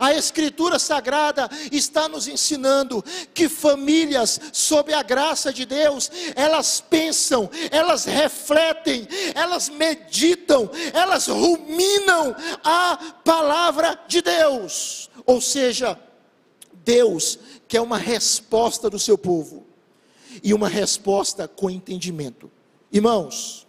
[0.00, 7.48] A Escritura Sagrada está nos ensinando que famílias, sob a graça de Deus, elas pensam,
[7.70, 12.34] elas refletem, elas meditam, elas ruminam
[12.64, 15.08] a palavra de Deus.
[15.24, 15.98] Ou seja,
[16.72, 17.38] Deus
[17.68, 19.64] quer uma resposta do seu povo,
[20.42, 22.50] e uma resposta com entendimento.
[22.92, 23.66] Irmãos,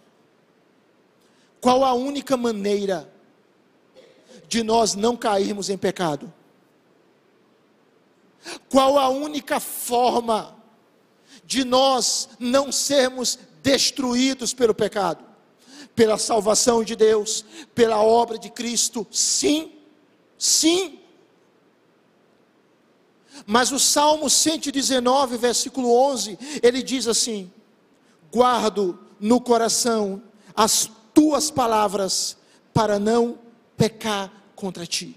[1.60, 3.12] qual a única maneira
[4.48, 6.32] de nós não cairmos em pecado?
[8.68, 10.56] Qual a única forma
[11.44, 15.24] de nós não sermos destruídos pelo pecado?
[15.94, 17.44] Pela salvação de Deus,
[17.74, 19.06] pela obra de Cristo?
[19.10, 19.72] Sim,
[20.38, 20.98] sim.
[23.46, 27.52] Mas o Salmo 119, versículo 11, ele diz assim:
[28.32, 30.22] Guardo no coração
[30.54, 30.90] as
[31.20, 32.34] tuas palavras
[32.72, 33.38] para não
[33.76, 35.14] pecar contra ti.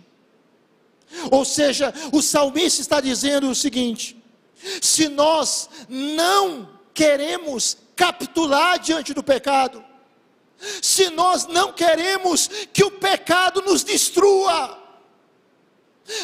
[1.31, 4.21] Ou seja, o salmista está dizendo o seguinte:
[4.81, 9.81] se nós não queremos capitular diante do pecado,
[10.81, 14.77] se nós não queremos que o pecado nos destrua,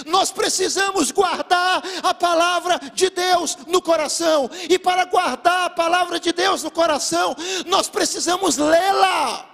[0.06, 6.34] nós precisamos guardar a palavra de Deus no coração, e para guardar a palavra de
[6.34, 7.34] Deus no coração,
[7.66, 9.49] nós precisamos lê-la.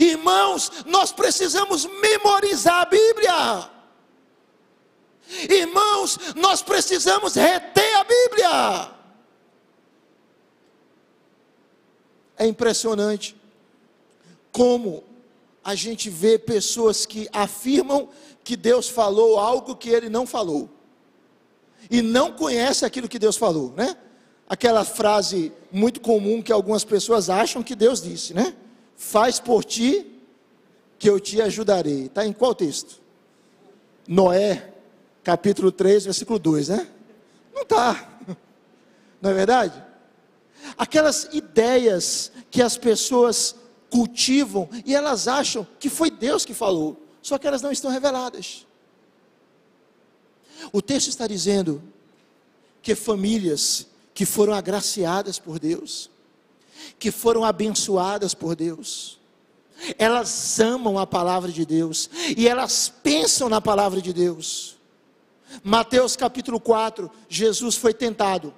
[0.00, 3.70] Irmãos, nós precisamos memorizar a Bíblia.
[5.48, 8.90] Irmãos, nós precisamos reter a Bíblia.
[12.38, 13.36] É impressionante
[14.50, 15.04] como
[15.62, 18.08] a gente vê pessoas que afirmam
[18.42, 20.70] que Deus falou algo que ele não falou.
[21.90, 23.98] E não conhece aquilo que Deus falou, né?
[24.48, 28.56] Aquela frase muito comum que algumas pessoas acham que Deus disse, né?
[29.00, 30.06] Faz por ti
[30.98, 32.04] que eu te ajudarei.
[32.04, 33.00] Está em qual texto?
[34.06, 34.74] Noé,
[35.24, 36.86] capítulo 3, versículo 2, né?
[37.54, 38.20] Não está.
[39.18, 39.82] Não é verdade?
[40.76, 43.56] Aquelas ideias que as pessoas
[43.88, 48.66] cultivam e elas acham que foi Deus que falou, só que elas não estão reveladas.
[50.74, 51.82] O texto está dizendo
[52.82, 56.10] que famílias que foram agraciadas por Deus,
[56.98, 59.18] que foram abençoadas por Deus.
[59.98, 64.76] Elas amam a palavra de Deus e elas pensam na palavra de Deus.
[65.64, 68.54] Mateus capítulo 4, Jesus foi tentado.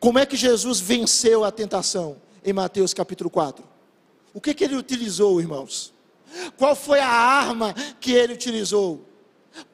[0.00, 2.16] Como é que Jesus venceu a tentação?
[2.44, 3.64] Em Mateus capítulo 4.
[4.34, 5.92] O que, que ele utilizou, irmãos?
[6.56, 9.06] Qual foi a arma que ele utilizou?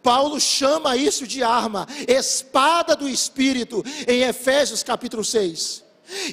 [0.03, 5.85] Paulo chama isso de arma, espada do Espírito, em Efésios capítulo 6.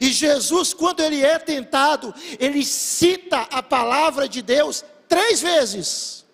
[0.01, 6.25] E Jesus, quando ele é tentado, ele cita a palavra de Deus três vezes.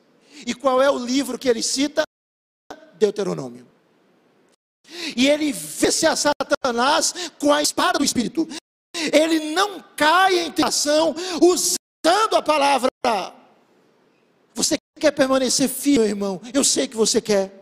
[0.46, 2.04] E qual é o livro que ele cita?
[2.96, 3.68] Deuteronômio.
[5.16, 8.48] E ele vence a Satanás com a espada do Espírito.
[8.94, 12.90] Ele não cai em tentação usando a palavra.
[14.54, 16.42] Você quer permanecer firme, irmão?
[16.54, 17.60] Eu sei que você quer.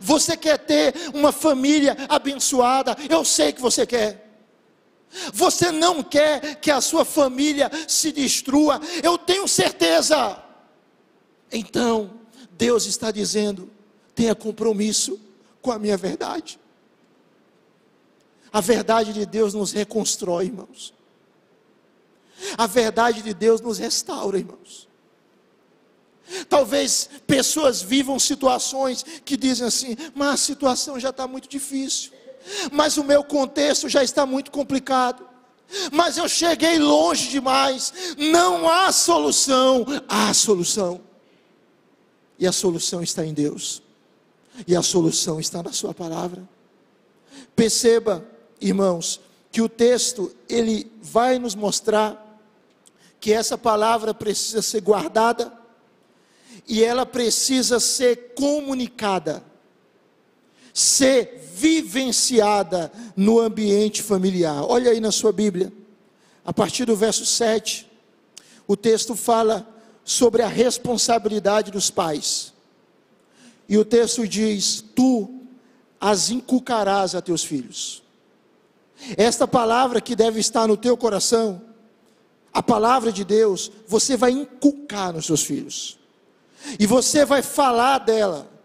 [0.00, 2.96] Você quer ter uma família abençoada?
[3.08, 4.25] Eu sei que você quer.
[5.32, 10.42] Você não quer que a sua família se destrua, eu tenho certeza.
[11.50, 12.10] Então,
[12.52, 13.70] Deus está dizendo:
[14.14, 15.18] tenha compromisso
[15.62, 16.58] com a minha verdade.
[18.52, 20.94] A verdade de Deus nos reconstrói, irmãos.
[22.56, 24.86] A verdade de Deus nos restaura, irmãos.
[26.48, 32.15] Talvez pessoas vivam situações que dizem assim, mas a situação já está muito difícil
[32.70, 35.26] mas o meu contexto já está muito complicado.
[35.92, 37.92] Mas eu cheguei longe demais.
[38.16, 41.00] Não há solução, há solução.
[42.38, 43.82] E a solução está em Deus.
[44.66, 46.48] E a solução está na sua palavra.
[47.54, 48.24] Perceba,
[48.60, 49.20] irmãos,
[49.50, 52.22] que o texto ele vai nos mostrar
[53.18, 55.52] que essa palavra precisa ser guardada
[56.68, 59.42] e ela precisa ser comunicada
[60.76, 64.62] ser vivenciada no ambiente familiar.
[64.62, 65.72] Olha aí na sua Bíblia,
[66.44, 67.90] a partir do verso 7,
[68.68, 69.66] o texto fala
[70.04, 72.52] sobre a responsabilidade dos pais.
[73.66, 75.40] E o texto diz: Tu
[75.98, 78.02] as inculcarás a teus filhos.
[79.16, 81.62] Esta palavra que deve estar no teu coração,
[82.52, 85.98] a palavra de Deus, você vai inculcar nos seus filhos.
[86.78, 88.55] E você vai falar dela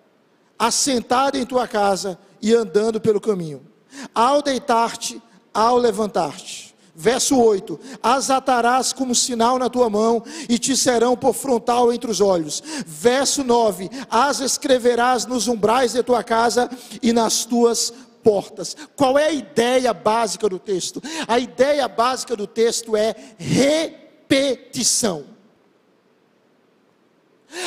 [0.62, 3.66] assentado em tua casa e andando pelo caminho,
[4.14, 5.20] ao deitar-te,
[5.52, 6.76] ao levantar-te.
[6.94, 12.12] Verso 8: As atarás como sinal na tua mão e te serão por frontal entre
[12.12, 12.62] os olhos.
[12.86, 16.70] Verso 9: As escreverás nos umbrais de tua casa
[17.02, 17.92] e nas tuas
[18.24, 18.78] portas.
[18.96, 21.02] Qual é a ideia básica do texto?
[21.28, 25.26] A ideia básica do texto é repetição.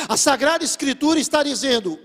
[0.07, 1.99] A Sagrada Escritura está dizendo: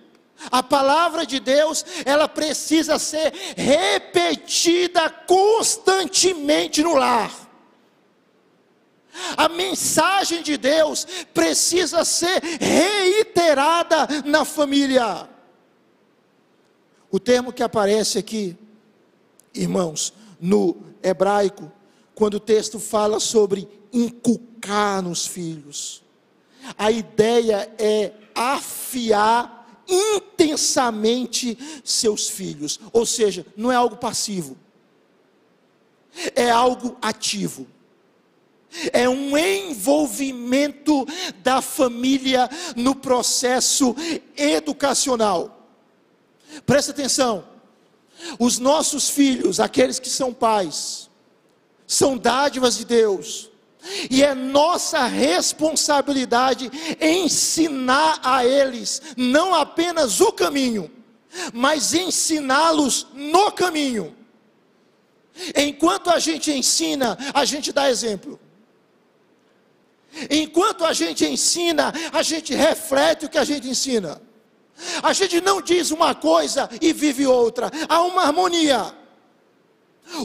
[0.50, 7.50] a palavra de Deus, ela precisa ser repetida constantemente no lar.
[9.36, 15.28] A mensagem de Deus precisa ser reiterada na família.
[17.10, 18.56] O termo que aparece aqui,
[19.52, 21.70] irmãos, no hebraico,
[22.14, 26.02] quando o texto fala sobre inculcar nos filhos,
[26.78, 29.59] a ideia é afiar
[29.90, 34.56] intensamente seus filhos, ou seja, não é algo passivo,
[36.34, 37.66] é algo ativo.
[38.92, 41.04] É um envolvimento
[41.42, 43.96] da família no processo
[44.36, 45.68] educacional.
[46.64, 47.44] Presta atenção.
[48.38, 51.10] Os nossos filhos, aqueles que são pais,
[51.84, 53.49] são dádivas de Deus
[54.10, 56.70] e é nossa responsabilidade
[57.00, 60.90] ensinar a eles não apenas o caminho,
[61.52, 64.16] mas ensiná-los no caminho.
[65.56, 68.38] Enquanto a gente ensina, a gente dá exemplo.
[70.28, 74.20] Enquanto a gente ensina, a gente reflete o que a gente ensina.
[75.02, 77.70] A gente não diz uma coisa e vive outra.
[77.88, 78.99] Há uma harmonia.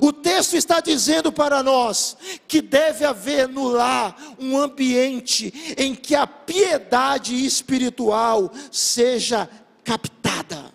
[0.02, 2.18] O texto está dizendo para nós
[2.48, 9.50] que deve haver no lar um ambiente em que a piedade espiritual seja
[9.84, 10.74] captada.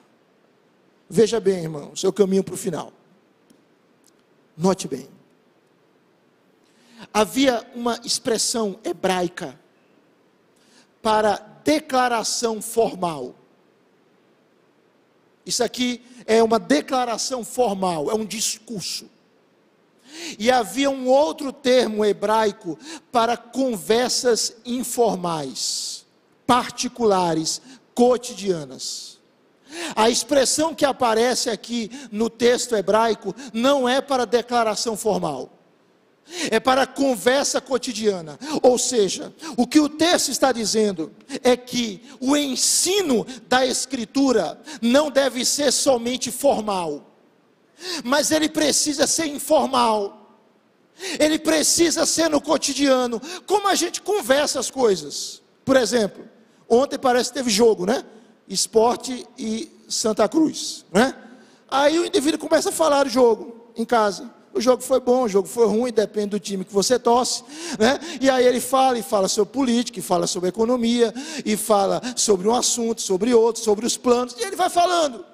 [1.08, 2.92] Veja bem, irmão, seu caminho para o final.
[4.56, 5.08] Note bem.
[7.12, 9.58] Havia uma expressão hebraica
[11.02, 13.34] para declaração formal.
[15.44, 19.06] Isso aqui é uma declaração formal, é um discurso.
[20.38, 22.78] E havia um outro termo hebraico
[23.12, 26.04] para conversas informais,
[26.46, 27.62] particulares,
[27.94, 29.18] cotidianas.
[29.94, 35.59] A expressão que aparece aqui no texto hebraico não é para declaração formal
[36.50, 38.38] é para conversa cotidiana.
[38.62, 41.12] Ou seja, o que o texto está dizendo
[41.42, 47.16] é que o ensino da Escritura não deve ser somente formal,
[48.04, 50.18] mas ele precisa ser informal.
[51.18, 55.40] Ele precisa ser no cotidiano, como a gente conversa as coisas.
[55.64, 56.28] Por exemplo,
[56.68, 58.04] ontem parece que teve jogo, né?
[58.46, 61.14] Esporte e Santa Cruz, né?
[61.70, 64.30] Aí o indivíduo começa a falar do jogo em casa.
[64.60, 67.42] O jogo foi bom, o jogo foi ruim, depende do time que você torce,
[67.78, 67.98] né?
[68.20, 71.14] E aí ele fala e fala sobre política, e fala sobre economia,
[71.46, 75.24] e fala sobre um assunto, sobre outro, sobre os planos, e ele vai falando.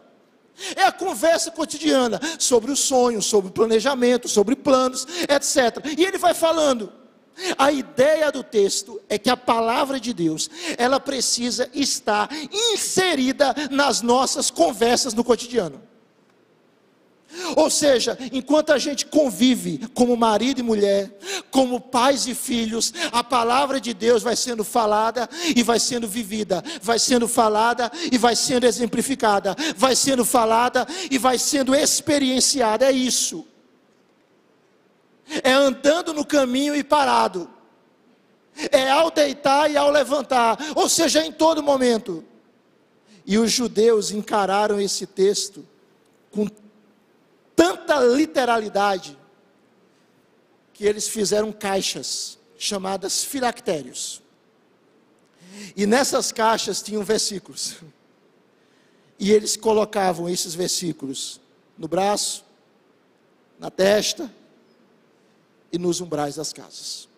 [0.77, 5.85] É a conversa cotidiana sobre os sonhos, sobre o planejamento, sobre planos, etc.
[5.99, 6.93] E ele vai falando.
[7.59, 10.49] A ideia do texto é que a palavra de Deus,
[10.79, 12.29] ela precisa estar
[12.72, 15.86] inserida nas nossas conversas no cotidiano.
[17.55, 21.11] Ou seja, enquanto a gente convive como marido e mulher,
[21.51, 26.62] como pais e filhos, a palavra de Deus vai sendo falada e vai sendo vivida,
[26.80, 32.87] vai sendo falada e vai sendo exemplificada, vai sendo falada e vai sendo experienciada.
[32.87, 33.47] É isso.
[35.43, 37.51] É andando no caminho e parado.
[38.70, 42.24] É ao deitar e ao levantar, ou seja, em todo momento.
[43.26, 45.66] E os judeus encararam esse texto
[46.30, 46.49] com
[47.57, 49.18] tanta literalidade
[50.74, 54.22] que eles fizeram caixas chamadas filactérios.
[55.74, 57.76] E nessas caixas tinham versículos.
[59.18, 61.40] E eles colocavam esses versículos
[61.78, 62.44] no braço,
[63.59, 64.30] na testa
[65.72, 67.09] e nos umbrais das casas.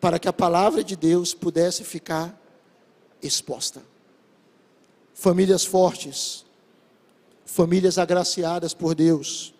[0.00, 2.34] Para que a palavra de Deus pudesse ficar
[3.22, 3.82] exposta.
[5.12, 6.45] Famílias fortes
[7.46, 9.54] famílias agraciadas por Deus,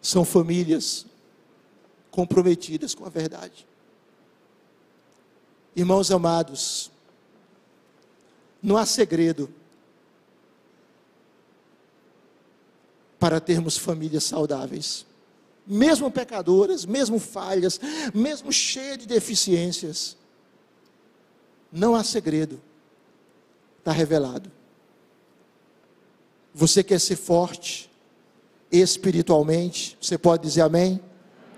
[0.00, 1.04] são famílias
[2.10, 3.66] comprometidas com a verdade.
[5.74, 6.90] Irmãos amados,
[8.62, 9.52] não há segredo
[13.18, 15.04] para termos famílias saudáveis,
[15.66, 17.80] mesmo pecadoras, mesmo falhas,
[18.14, 20.16] mesmo cheias de deficiências.
[21.72, 22.62] Não há segredo,
[23.80, 24.55] está revelado.
[26.56, 27.90] Você quer ser forte
[28.72, 29.94] espiritualmente?
[30.00, 31.02] Você pode dizer amém?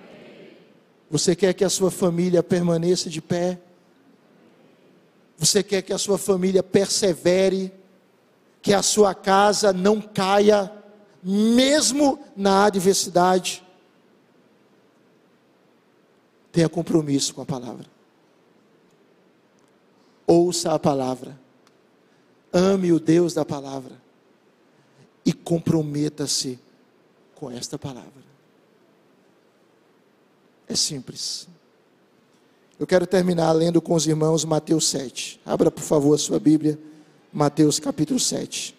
[0.01, 0.57] amém?
[1.09, 3.61] Você quer que a sua família permaneça de pé?
[5.36, 7.72] Você quer que a sua família persevere?
[8.61, 10.68] Que a sua casa não caia,
[11.22, 13.62] mesmo na adversidade?
[16.51, 17.86] Tenha compromisso com a palavra.
[20.26, 21.38] Ouça a palavra.
[22.53, 24.07] Ame o Deus da palavra.
[25.28, 26.58] E comprometa-se
[27.34, 28.24] com esta palavra.
[30.66, 31.46] É simples.
[32.80, 35.38] Eu quero terminar lendo com os irmãos Mateus 7.
[35.44, 36.78] Abra, por favor, a sua Bíblia,
[37.30, 38.74] Mateus capítulo 7.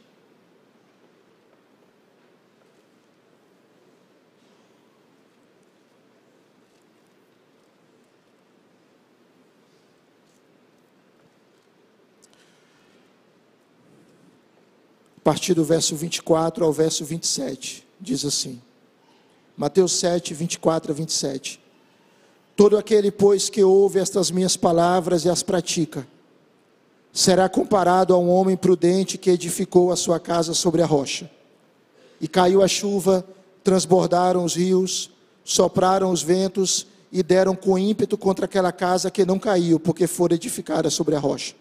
[15.20, 18.62] A partir do verso 24 ao verso 27, diz assim:
[19.56, 21.60] Mateus 7, 24 a 27.
[22.56, 26.08] Todo aquele, pois, que ouve estas minhas palavras e as pratica,
[27.12, 31.30] será comparado a um homem prudente que edificou a sua casa sobre a rocha.
[32.22, 33.26] E caiu a chuva,
[33.62, 35.12] transbordaram os rios,
[35.44, 40.36] sopraram os ventos e deram com ímpeto contra aquela casa que não caiu, porque fora
[40.36, 41.54] edificada sobre a rocha.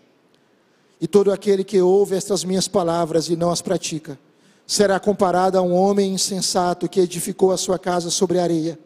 [1.00, 4.18] E todo aquele que ouve estas minhas palavras e não as pratica,
[4.66, 8.78] será comparado a um homem insensato que edificou a sua casa sobre areia.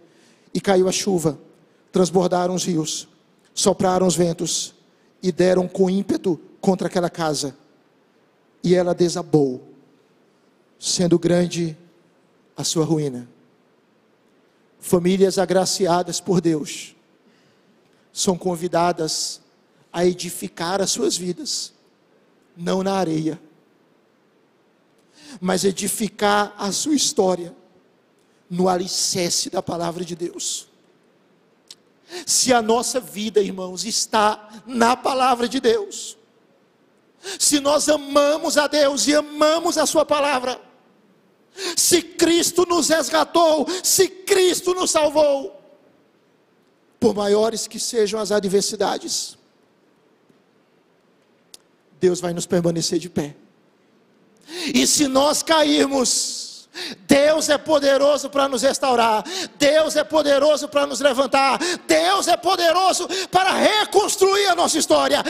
[0.54, 1.38] E caiu a chuva,
[1.90, 3.08] transbordaram os rios,
[3.54, 4.74] sopraram os ventos
[5.22, 7.56] e deram com ímpeto contra aquela casa.
[8.62, 9.62] E ela desabou,
[10.78, 11.76] sendo grande
[12.56, 13.28] a sua ruína.
[14.78, 16.94] Famílias agraciadas por Deus
[18.12, 19.40] são convidadas
[19.92, 21.72] a edificar as suas vidas,
[22.56, 23.40] não na areia,
[25.40, 27.54] mas edificar a sua história
[28.48, 30.68] no alicerce da palavra de Deus.
[32.26, 36.18] Se a nossa vida, irmãos, está na palavra de Deus,
[37.38, 40.60] se nós amamos a Deus e amamos a Sua palavra,
[41.76, 45.60] se Cristo nos resgatou, se Cristo nos salvou,
[46.98, 49.36] por maiores que sejam as adversidades,
[52.02, 53.36] Deus vai nos permanecer de pé.
[54.74, 56.68] E se nós cairmos,
[57.06, 59.22] Deus é poderoso para nos restaurar,
[59.56, 65.22] Deus é poderoso para nos levantar, Deus é poderoso para reconstruir a nossa história,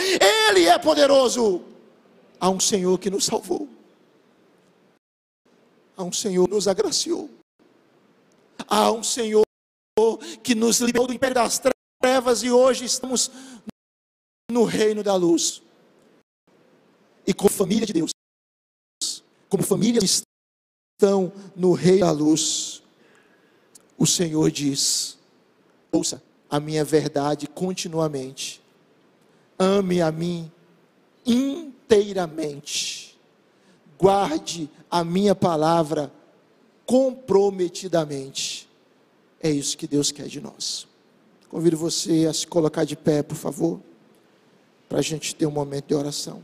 [0.49, 1.63] Ele é poderoso.
[2.41, 3.69] Há um Senhor que nos salvou,
[5.95, 7.29] há um Senhor que nos agraciou,
[8.67, 9.45] há um Senhor
[10.43, 11.61] que nos libertou do império das
[12.01, 13.31] trevas e hoje estamos
[14.51, 15.61] no reino da luz.
[17.27, 18.11] E como família de Deus,
[19.49, 22.83] como família estão no Rei da Luz,
[23.97, 25.19] o Senhor diz:
[25.93, 28.61] ouça a minha verdade continuamente,
[29.59, 30.51] ame a mim
[31.25, 33.19] inteiramente,
[33.99, 36.13] guarde a minha palavra
[36.85, 38.69] comprometidamente.
[39.41, 40.87] É isso que Deus quer de nós.
[41.49, 43.81] Convido você a se colocar de pé, por favor,
[44.89, 46.43] para a gente ter um momento de oração.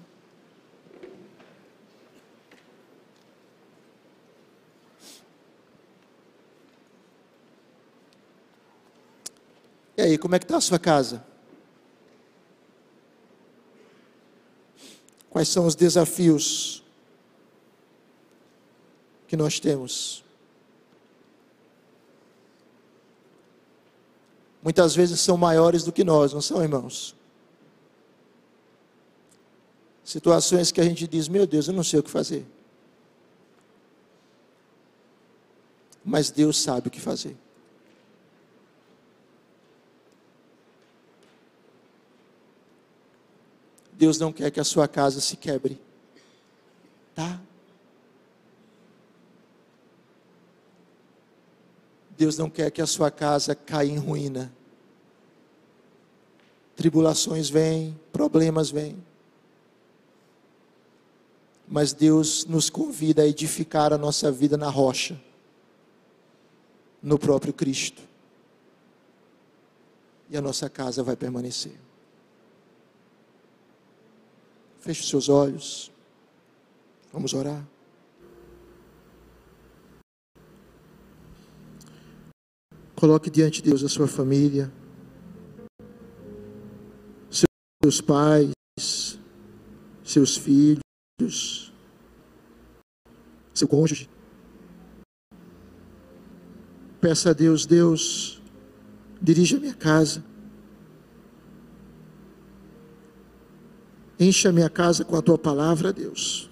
[9.98, 11.26] E aí, como é que está a sua casa?
[15.28, 16.84] Quais são os desafios
[19.26, 20.22] que nós temos?
[24.62, 27.16] Muitas vezes são maiores do que nós, não são, irmãos?
[30.04, 32.46] Situações que a gente diz: Meu Deus, eu não sei o que fazer.
[36.04, 37.36] Mas Deus sabe o que fazer.
[43.98, 45.78] Deus não quer que a sua casa se quebre.
[47.16, 47.40] Tá?
[52.16, 54.52] Deus não quer que a sua casa caia em ruína.
[56.76, 59.04] Tribulações vêm, problemas vêm.
[61.66, 65.20] Mas Deus nos convida a edificar a nossa vida na rocha,
[67.02, 68.00] no próprio Cristo.
[70.30, 71.87] E a nossa casa vai permanecer.
[74.80, 75.92] Feche os seus olhos.
[77.12, 77.66] Vamos orar.
[82.94, 84.72] Coloque diante de Deus a sua família,
[87.82, 88.52] seus pais,
[90.02, 91.72] seus filhos,
[93.54, 94.10] seu cônjuge.
[97.00, 98.38] Peça a Deus, Deus,
[99.20, 100.24] Dirige a minha casa.
[104.18, 106.50] Enche a minha casa com a tua palavra, Deus.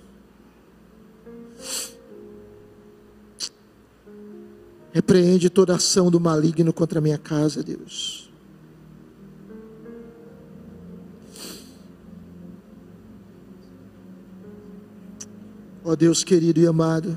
[4.93, 8.31] Repreende toda ação do maligno contra a minha casa, Deus.
[15.85, 17.17] Ó oh Deus querido e amado,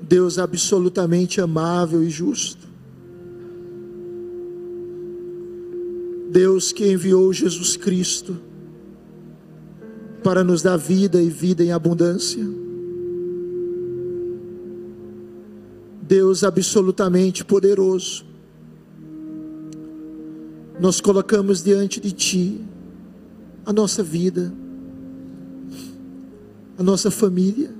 [0.00, 2.63] Deus absolutamente amável e justo,
[6.34, 8.36] Deus que enviou Jesus Cristo
[10.20, 12.44] para nos dar vida e vida em abundância.
[16.02, 18.26] Deus absolutamente poderoso.
[20.80, 22.60] Nós colocamos diante de Ti
[23.64, 24.52] a nossa vida,
[26.76, 27.72] a nossa família.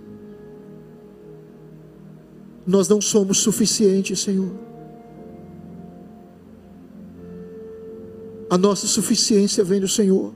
[2.65, 4.74] Nós não somos suficientes, Senhor.
[8.55, 10.33] A nossa suficiência vem do Senhor.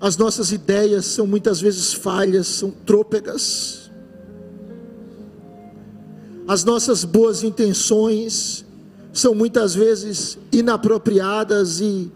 [0.00, 3.90] As nossas ideias são muitas vezes falhas, são trôpegas.
[6.48, 8.64] As nossas boas intenções
[9.12, 12.10] são muitas vezes inapropriadas e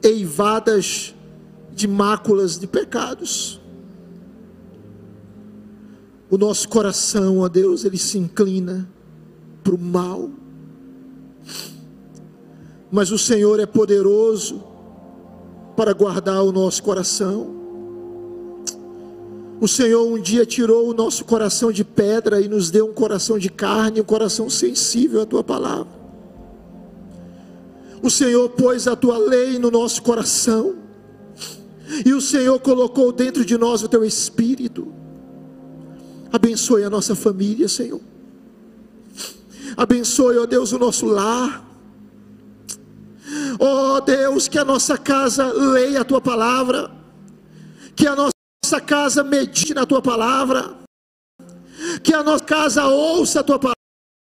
[0.00, 1.12] eivadas
[1.74, 3.60] de máculas de pecados.
[6.30, 8.88] O nosso coração, ó Deus, ele se inclina
[9.64, 10.30] para o mal
[12.94, 14.62] mas o Senhor é poderoso
[15.76, 17.52] para guardar o nosso coração.
[19.60, 23.36] O Senhor um dia tirou o nosso coração de pedra e nos deu um coração
[23.36, 25.92] de carne, um coração sensível à tua palavra.
[28.00, 30.76] O Senhor pôs a tua lei no nosso coração,
[32.06, 34.86] e o Senhor colocou dentro de nós o teu espírito.
[36.32, 38.00] Abençoe a nossa família, Senhor.
[39.76, 41.73] Abençoe, ó Deus, o nosso lar.
[43.66, 46.90] Oh Deus, que a nossa casa leia a tua palavra,
[47.96, 50.76] que a nossa casa medite na tua palavra,
[52.02, 53.58] que a nossa casa ouça a tua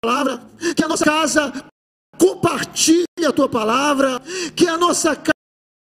[0.05, 1.53] palavra, que a nossa casa
[2.18, 4.20] compartilhe a tua palavra,
[4.55, 5.16] que a nossa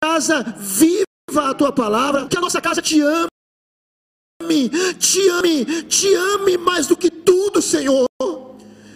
[0.01, 1.03] casa viva
[1.49, 6.95] a tua palavra, que a nossa casa te ame, te ame, te ame mais do
[6.95, 8.07] que tudo, Senhor.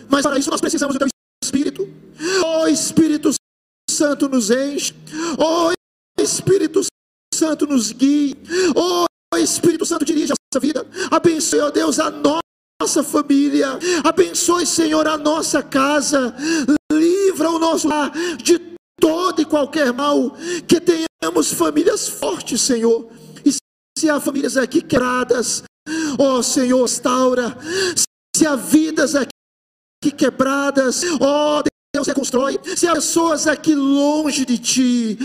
[0.08, 1.08] Mas para isso nós precisamos do teu
[1.44, 1.86] Espírito.
[2.46, 3.34] Oh Espírito
[4.04, 4.94] Santo nos enche,
[5.38, 6.82] ó oh, Espírito
[7.34, 8.36] Santo nos guie,
[8.76, 12.12] ó oh, Espírito Santo dirige a nossa vida, abençoe, ó oh Deus, a
[12.82, 16.36] nossa família, abençoe, Senhor, a nossa casa,
[16.92, 18.12] livra o nosso lar
[18.44, 18.60] de
[19.00, 20.36] todo e qualquer mal,
[20.68, 23.10] que tenhamos famílias fortes, Senhor,
[23.46, 23.54] e
[23.98, 25.64] se há famílias aqui quebradas,
[26.20, 27.58] ó Senhor, restaura,
[28.36, 31.64] se há vidas aqui quebradas, ó
[31.96, 32.60] Deus, reconstrói.
[32.76, 35.18] Se há pessoas aqui longe de ti,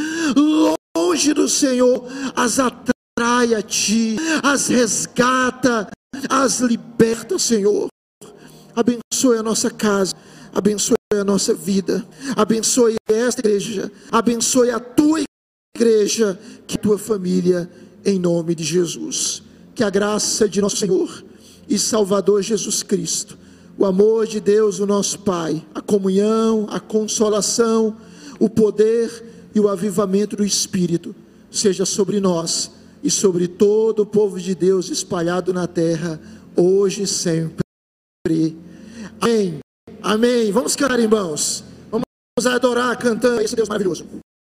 [0.95, 2.07] longe do Senhor,
[2.37, 5.89] as atrai a ti, as resgata,
[6.29, 7.89] as liberta, Senhor.
[8.77, 10.15] Abençoe a nossa casa,
[10.53, 12.07] abençoe a nossa vida,
[12.37, 15.23] abençoe esta igreja, abençoe a tua
[15.75, 17.71] igreja, que tua família,
[18.05, 19.43] em nome de Jesus.
[19.75, 21.25] Que a graça de nosso Senhor
[21.67, 23.39] e Salvador Jesus Cristo
[23.79, 27.97] o amor de Deus, o nosso Pai, a comunhão, a consolação,
[28.41, 31.15] o poder e o avivamento do Espírito
[31.51, 32.73] seja sobre nós
[33.03, 36.21] e sobre todo o povo de Deus espalhado na terra,
[36.57, 37.63] hoje e sempre.
[39.21, 39.61] Amém.
[40.03, 40.51] Amém.
[40.51, 40.99] Vamos cantar.
[40.99, 44.05] Vamos adorar cantando esse Deus maravilhoso.